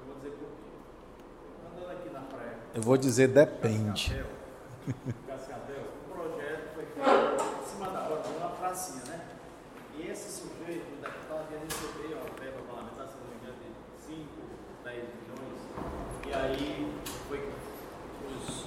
Eu 0.00 0.06
vou 0.06 0.16
dizer 0.16 0.30
por 0.30 0.48
quê. 0.48 0.72
Andando 1.70 1.90
aqui 1.92 2.10
na 2.10 2.20
praia, 2.22 2.58
Eu 2.74 2.80
vou 2.80 2.96
dizer 2.96 3.28
depende. 3.28 4.24
O 4.88 4.92
projeto 6.10 6.74
foi 6.74 6.86
feito 6.86 7.08
em 7.62 7.66
cima 7.68 7.90
da 7.90 8.00
hora, 8.00 8.22
uma 8.38 8.48
pracinha, 8.48 9.04
né? 9.04 9.20
E 9.94 10.08
esse 10.08 10.40
sujeito, 10.40 10.86
o 10.96 11.02
deputado, 11.02 11.48
parlamentar, 12.62 13.08
se 13.08 13.14
não 13.20 13.28
me 13.28 13.36
engano, 13.36 13.58
de 13.60 13.68
5, 14.06 14.24
10 14.84 14.96
milhões. 14.96 15.60
E 16.26 16.32
aí 16.32 16.98
os, 18.40 18.66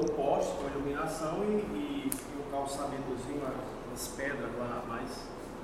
um 0.00 0.16
poste 0.16 0.56
com 0.56 0.68
iluminação 0.68 1.44
e, 1.44 1.52
e, 1.52 2.10
e 2.10 2.40
um 2.40 2.50
calçamentozinho, 2.50 3.42
umas, 3.90 4.08
pedras 4.08 4.50
lá, 4.58 4.82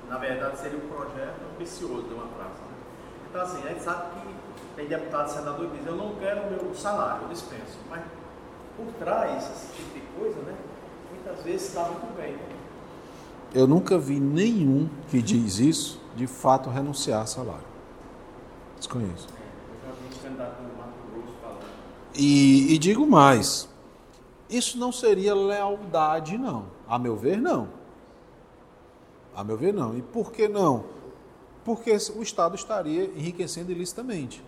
na 0.07 0.17
verdade 0.19 0.59
seria 0.59 0.77
um 0.77 0.87
projeto 0.87 1.41
ambicioso 1.55 2.07
de 2.07 2.13
uma 2.13 2.27
praça. 2.27 2.70
Então 3.31 3.43
assim, 3.43 3.63
a 3.63 3.69
gente 3.69 3.81
sabe 3.81 4.07
que 4.19 4.75
tem 4.75 4.87
deputado 4.87 5.29
e 5.29 5.31
senador 5.31 5.69
que 5.69 5.77
diz, 5.77 5.87
eu 5.87 5.95
não 5.95 6.15
quero 6.15 6.41
o 6.41 6.51
meu 6.51 6.75
salário, 6.75 7.23
eu 7.23 7.29
dispenso. 7.29 7.77
Mas 7.89 8.01
por 8.75 8.87
trás, 8.99 9.49
esse 9.49 9.73
tipo 9.73 9.93
de 9.93 10.01
coisa, 10.19 10.41
né? 10.41 10.53
Muitas 11.13 11.41
vezes 11.41 11.69
está 11.69 11.83
muito 11.85 12.13
bem. 12.17 12.33
Né? 12.33 12.39
Eu 13.53 13.65
nunca 13.65 13.97
vi 13.97 14.19
nenhum 14.19 14.89
que 15.09 15.21
diz 15.21 15.59
isso 15.59 16.01
de 16.13 16.27
fato 16.27 16.69
renunciar 16.69 17.21
a 17.21 17.25
salário. 17.25 17.63
Desconheço. 18.77 19.29
Eu 19.29 19.87
já 19.87 19.93
vi 19.93 20.13
um 20.13 20.23
candidato 20.23 20.61
do 20.61 20.77
Mato 20.77 20.91
Grosso 21.13 21.37
falando. 21.41 21.63
E, 22.13 22.73
e 22.73 22.77
digo 22.77 23.07
mais: 23.07 23.69
isso 24.49 24.77
não 24.77 24.91
seria 24.91 25.33
lealdade, 25.33 26.37
não. 26.37 26.65
A 26.85 26.99
meu 26.99 27.15
ver, 27.15 27.39
não. 27.39 27.69
A 29.33 29.41
meu 29.41 29.55
ver, 29.55 29.73
não. 29.73 29.97
E 29.97 30.01
por 30.01 30.33
que 30.33 30.49
não? 30.49 30.83
Porque 31.63 31.91
o 31.91 32.23
Estado 32.23 32.55
estaria 32.55 33.05
enriquecendo 33.05 33.71
ilicitamente. 33.71 34.43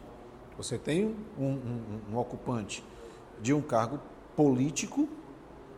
Você 0.57 0.77
tem 0.77 1.15
um, 1.37 1.43
um- 1.45 2.01
um 2.13 2.17
ocupante 2.17 2.83
de 3.41 3.53
um 3.53 3.61
cargo 3.61 3.99
político 4.35 5.07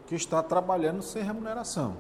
que 0.08 0.16
está 0.16 0.42
trabalhando 0.44 1.02
sem 1.02 1.24
remuneração. 1.24 1.98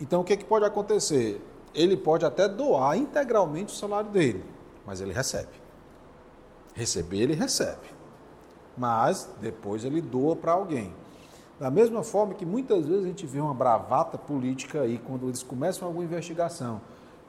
Então, 0.00 0.22
o 0.22 0.24
que, 0.24 0.36
que 0.36 0.44
pode 0.44 0.64
acontecer? 0.64 1.40
Ele 1.74 1.96
pode 1.96 2.24
até 2.24 2.48
doar 2.48 2.96
integralmente 2.96 3.72
o 3.72 3.76
salário 3.76 4.10
dele, 4.10 4.42
mas 4.86 5.00
ele 5.00 5.12
recebe. 5.12 5.50
Receber, 6.74 7.18
ele 7.20 7.34
recebe. 7.34 7.86
Mas 8.76 9.28
depois 9.40 9.84
ele 9.84 10.00
doa 10.00 10.34
para 10.34 10.52
alguém. 10.52 10.92
Da 11.58 11.70
mesma 11.70 12.02
forma 12.02 12.32
que 12.34 12.46
muitas 12.46 12.86
vezes 12.86 13.04
a 13.04 13.06
gente 13.06 13.26
vê 13.26 13.38
uma 13.38 13.52
bravata 13.52 14.16
política 14.16 14.80
aí, 14.80 14.98
quando 14.98 15.26
eles 15.26 15.42
começam 15.42 15.86
alguma 15.86 16.04
investigação. 16.04 16.80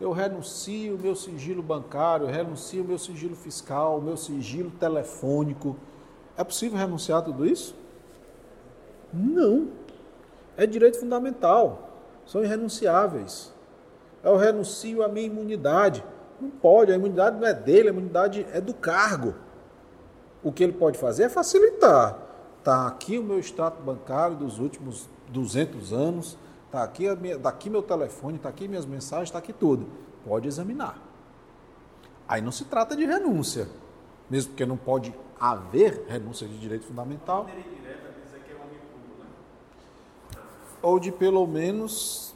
Eu 0.02 0.12
renuncio 0.12 0.96
o 0.96 1.00
meu 1.00 1.16
sigilo 1.16 1.62
bancário, 1.62 2.26
eu 2.26 2.32
renuncio 2.32 2.84
o 2.84 2.88
meu 2.88 2.98
sigilo 2.98 3.36
fiscal, 3.36 4.00
o 4.00 4.02
meu 4.02 4.18
sigilo 4.18 4.72
telefônico. 4.72 5.78
É 6.36 6.44
possível 6.44 6.76
renunciar 6.76 7.20
a 7.20 7.22
tudo 7.22 7.46
isso? 7.46 7.76
Não. 9.14 9.68
É 10.58 10.66
direito 10.66 11.00
fundamental. 11.00 11.92
São 12.26 12.44
irrenunciáveis. 12.44 13.54
Eu 14.24 14.38
renuncio 14.38 15.04
à 15.04 15.08
minha 15.08 15.28
imunidade. 15.28 16.04
Não 16.40 16.50
pode, 16.50 16.92
a 16.92 16.96
imunidade 16.96 17.40
não 17.40 17.48
é 17.48 17.54
dele, 17.54 17.90
a 17.90 17.92
imunidade 17.92 18.48
é 18.52 18.60
do 18.60 18.74
cargo. 18.74 19.36
O 20.44 20.52
que 20.52 20.64
ele 20.64 20.74
pode 20.74 20.98
fazer 20.98 21.26
é 21.26 21.30
facilitar. 21.30 22.18
Está 22.58 22.88
aqui 22.88 23.20
o 23.20 23.24
meu 23.24 23.38
extrato 23.38 23.80
bancário 23.84 24.36
dos 24.36 24.58
últimos 24.58 25.08
200 25.30 25.94
anos, 25.94 26.40
está 26.72 26.84
aqui, 26.84 27.06
daqui 27.38 27.70
meu 27.70 27.84
telefone, 27.84 28.38
está 28.38 28.48
aqui 28.48 28.66
minhas 28.66 28.86
mensagens, 28.86 29.28
está 29.28 29.40
aqui 29.40 29.52
tudo. 29.52 29.88
Pode 30.26 30.48
examinar. 30.48 30.98
Aí 32.26 32.42
não 32.42 32.52
se 32.52 32.64
trata 32.64 32.96
de 32.96 33.04
renúncia, 33.06 33.68
mesmo 34.30 34.52
porque 34.52 34.66
não 34.66 34.78
pode 34.78 35.14
haver 35.38 36.06
renúncia 36.08 36.48
de 36.48 36.58
direito 36.58 36.86
fundamental. 36.86 37.46
é 37.50 37.56
né? 37.56 37.64
ou 40.82 40.98
de 40.98 41.12
pelo 41.12 41.46
menos 41.46 42.34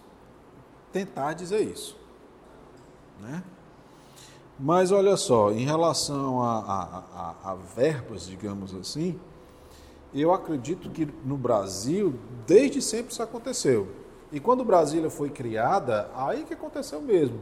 tentar 0.91 1.33
dizer 1.33 1.61
isso. 1.61 1.97
Né? 3.21 3.41
Mas 4.59 4.91
olha 4.91 5.15
só, 5.15 5.51
em 5.51 5.65
relação 5.65 6.41
a, 6.43 6.59
a, 6.59 7.03
a, 7.49 7.51
a 7.51 7.55
verbas, 7.55 8.27
digamos 8.27 8.75
assim, 8.75 9.19
eu 10.13 10.33
acredito 10.33 10.89
que 10.89 11.05
no 11.23 11.37
Brasil, 11.37 12.19
desde 12.45 12.81
sempre 12.81 13.11
isso 13.11 13.23
aconteceu. 13.23 14.04
E 14.31 14.39
quando 14.39 14.63
Brasília 14.63 15.09
foi 15.09 15.29
criada, 15.29 16.09
aí 16.15 16.43
que 16.43 16.53
aconteceu 16.53 17.01
mesmo. 17.01 17.41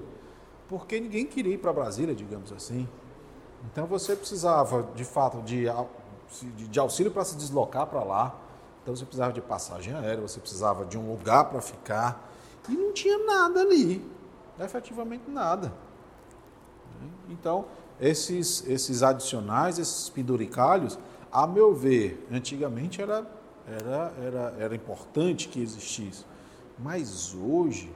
Porque 0.67 0.99
ninguém 0.99 1.25
queria 1.25 1.53
ir 1.53 1.57
para 1.57 1.71
Brasília, 1.71 2.13
digamos 2.13 2.51
assim. 2.51 2.87
Então 3.71 3.85
você 3.85 4.15
precisava, 4.15 4.87
de 4.95 5.05
fato, 5.05 5.41
de, 5.41 5.65
de 6.69 6.79
auxílio 6.79 7.11
para 7.11 7.23
se 7.23 7.35
deslocar 7.35 7.87
para 7.87 8.03
lá. 8.03 8.35
Então 8.81 8.95
você 8.95 9.05
precisava 9.05 9.31
de 9.31 9.41
passagem 9.41 9.93
aérea, 9.93 10.21
você 10.21 10.39
precisava 10.39 10.85
de 10.85 10.97
um 10.97 11.09
lugar 11.09 11.45
para 11.45 11.61
ficar. 11.61 12.29
E 12.67 12.73
não 12.73 12.91
tinha 12.91 13.17
nada 13.19 13.61
ali. 13.61 14.05
Efetivamente 14.59 15.29
nada. 15.29 15.73
Então, 17.29 17.65
esses, 17.99 18.67
esses 18.67 19.03
adicionais, 19.03 19.79
esses 19.79 20.09
penduricalhos, 20.09 20.97
a 21.31 21.47
meu 21.47 21.73
ver, 21.73 22.27
antigamente 22.31 23.01
era, 23.01 23.25
era, 23.67 24.13
era, 24.21 24.55
era 24.59 24.75
importante 24.75 25.47
que 25.47 25.61
existisse. 25.61 26.25
Mas 26.77 27.33
hoje, 27.33 27.93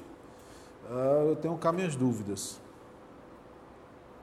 ah, 0.89 1.25
eu 1.29 1.35
tenho 1.35 1.57
cá 1.57 1.71
minhas 1.71 1.95
dúvidas. 1.95 2.59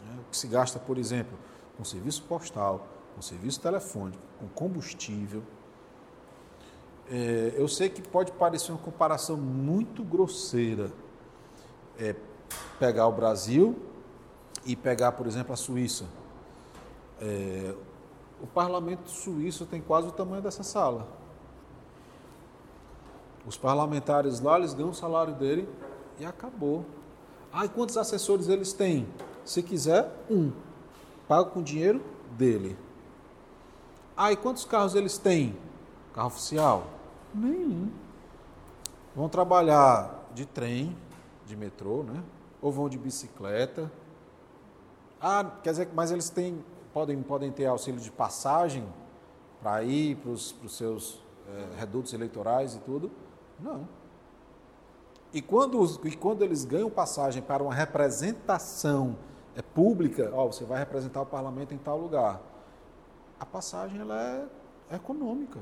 né? 0.05 0.19
O 0.27 0.31
que 0.31 0.37
se 0.37 0.47
gasta, 0.47 0.79
por 0.79 0.99
exemplo, 0.99 1.37
com 1.77 1.85
serviço 1.85 2.23
postal, 2.23 2.87
com 3.15 3.23
serviço 3.23 3.61
telefônico, 3.61 4.23
com 4.39 4.49
combustível. 4.49 5.43
É, 7.11 7.55
eu 7.57 7.69
sei 7.69 7.89
que 7.89 8.01
pode 8.01 8.33
parecer 8.33 8.73
uma 8.73 8.79
comparação 8.81 9.37
muito 9.37 10.03
grosseira. 10.03 10.91
É, 11.99 12.15
pegar 12.79 13.07
o 13.07 13.13
Brasil 13.13 13.77
e 14.65 14.75
pegar, 14.75 15.13
por 15.13 15.27
exemplo, 15.27 15.53
a 15.53 15.57
Suíça. 15.57 16.07
É, 17.21 17.75
o 18.41 18.47
parlamento 18.47 19.11
suíço 19.11 19.65
tem 19.65 19.81
quase 19.81 20.09
o 20.09 20.13
tamanho 20.13 20.43
dessa 20.43 20.63
sala. 20.63 21.07
Os 23.47 23.57
parlamentares 23.57 24.41
lá, 24.41 24.59
eles 24.59 24.73
ganham 24.73 24.91
o 24.91 24.95
salário 24.95 25.35
dele 25.35 25.69
e 26.19 26.25
acabou. 26.25 26.85
E 27.63 27.69
quantos 27.69 27.97
assessores 27.97 28.49
eles 28.49 28.73
têm? 28.73 29.07
Se 29.45 29.63
quiser, 29.63 30.11
um. 30.31 30.51
Paga 31.29 31.51
com 31.51 31.63
dinheiro 31.63 32.03
dele. 32.33 32.77
E 34.17 34.37
quantos 34.37 34.65
carros 34.65 34.95
eles 34.95 35.19
têm? 35.19 35.57
Carro 36.15 36.29
oficial? 36.29 36.87
Nenhum. 37.35 37.91
Vão 39.15 39.29
trabalhar 39.29 40.29
de 40.35 40.47
trem, 40.47 40.97
de 41.47 41.57
metrô, 41.57 42.03
né? 42.03 42.23
Ou 42.63 42.73
vão 42.73 42.89
de 42.89 42.99
bicicleta. 42.99 43.91
Ah, 45.21 45.45
quer 45.63 45.71
dizer, 45.71 45.89
mas 45.95 46.11
eles 46.11 46.31
têm, 46.31 46.65
podem, 46.93 47.23
podem 47.23 47.53
ter 47.53 47.67
auxílio 47.67 48.01
de 48.01 48.11
passagem 48.11 48.87
para 49.61 49.83
ir 49.83 50.17
para 50.17 50.31
os 50.31 50.55
seus 50.69 51.23
eh, 51.49 51.67
redutos 51.79 52.13
eleitorais 52.13 52.75
e 52.75 52.79
tudo? 52.81 53.11
Não. 53.61 53.87
E 55.33 55.43
quando, 55.43 55.81
os- 55.81 55.99
e 56.05 56.17
quando 56.17 56.43
eles 56.43 56.65
ganham 56.65 56.89
passagem 56.91 57.43
para 57.43 57.63
uma 57.63 57.75
representação 57.75 59.17
é, 59.57 59.63
pública, 59.63 60.31
ó, 60.35 60.47
você 60.47 60.65
vai 60.65 60.79
representar 60.79 61.23
o 61.23 61.27
parlamento 61.27 61.73
em 61.75 61.79
tal 61.79 61.99
lugar, 61.99 62.41
a 63.39 63.47
passagem 63.47 64.01
ela 64.01 64.49
é 64.91 64.97
econômica. 64.97 65.61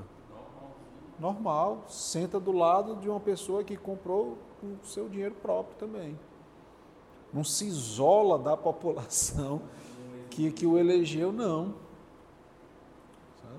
Normal. 1.18 1.84
Senta 1.88 2.40
do 2.40 2.52
lado 2.52 2.96
de 2.96 3.08
uma 3.08 3.20
pessoa 3.20 3.62
que 3.62 3.76
comprou 3.76 4.38
com 4.60 4.76
o 4.82 4.86
seu 4.86 5.08
dinheiro 5.08 5.34
próprio 5.34 5.76
também. 5.76 6.18
Não 7.32 7.44
se 7.44 7.66
isola 7.66 8.38
da 8.38 8.56
população 8.56 9.62
que, 10.30 10.50
que 10.52 10.66
o 10.66 10.76
elegeu, 10.78 11.32
não. 11.32 11.74
Sabe? 13.40 13.54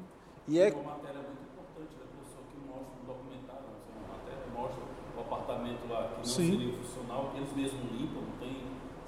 E 0.48 0.60
é, 0.60 0.72
Tem 0.72 0.82
uma 0.82 0.92
matéria 0.92 1.22
muito 1.22 1.42
importante 1.44 1.96
da 1.96 2.06
pessoa 2.20 2.44
que 2.52 2.58
mostra 2.68 2.94
no 3.02 3.06
documentário, 3.14 3.64
não 3.70 3.80
sei, 3.86 3.96
uma 3.98 4.14
matéria 4.18 4.44
mostra 4.54 4.84
o 5.18 5.20
apartamento 5.22 5.88
lá 5.90 6.08
que 6.10 6.13
não 6.24 6.26
Sim. 6.26 6.52
seria 6.52 6.74
funcional, 6.78 7.34
eles 7.36 7.54
mesmos 7.54 7.82
limpam, 7.92 8.22
não 8.22 8.38
tem 8.40 8.64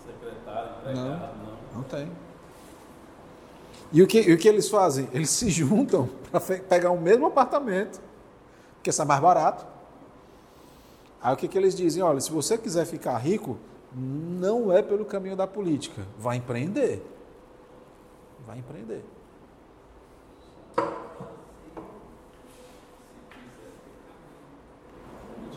secretário, 0.05 0.72
empregado, 0.80 1.38
não. 1.38 1.78
Não 1.78 1.84
tem. 1.84 2.11
E 3.91 4.01
o 4.01 4.07
que, 4.07 4.22
e 4.22 4.34
o 4.34 4.38
que 4.38 4.49
eles 4.49 4.70
fazem? 4.70 5.07
Eles 5.13 5.30
se 5.30 5.49
juntam 5.49 6.09
para 6.30 6.41
pegar 6.41 6.91
o 6.91 6.99
mesmo 6.99 7.28
apartamento, 7.28 8.01
porque 8.76 8.91
sai 8.91 9.05
mais 9.05 9.22
barato. 9.22 9.66
Aí 11.22 11.34
o 11.34 11.38
que, 11.38 11.47
que 11.47 11.57
eles 11.57 11.74
dizem? 11.76 12.03
Olha, 12.03 12.20
se 12.20 12.32
você 12.32 12.57
quiser 12.57 12.86
ficar 12.86 13.18
rico, 13.18 13.57
não 13.95 14.72
é 14.72 14.82
pelo 14.82 15.05
caminho 15.05 15.36
da 15.36 15.47
política. 15.47 16.05
Vai 16.20 16.38
empreender. 16.38 17.03
Vai 18.45 18.59
empreender. 18.59 19.03
Realmente 20.78 20.95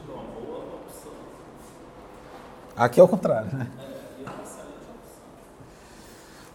é 0.08 0.12
uma 0.12 0.22
boa 0.40 0.76
opção. 0.76 1.12
Aqui 2.78 3.00
é 3.00 3.02
o 3.02 3.08
contrário, 3.08 3.52
né? 3.56 3.68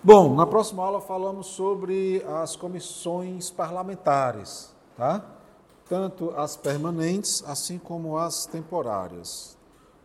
Bom, 0.01 0.33
na 0.35 0.45
próxima 0.45 0.81
aula 0.81 1.01
falamos 1.01 1.47
sobre 1.47 2.25
as 2.41 2.55
comissões 2.55 3.51
parlamentares, 3.51 4.73
tá? 4.95 5.21
Tanto 5.89 6.33
as 6.37 6.55
permanentes, 6.55 7.43
assim 7.45 7.77
como 7.77 8.17
as 8.17 8.45
temporárias. 8.45 9.57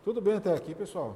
Tudo 0.03 0.19
bem 0.19 0.35
até 0.35 0.53
aqui, 0.53 0.75
pessoal? 0.75 1.15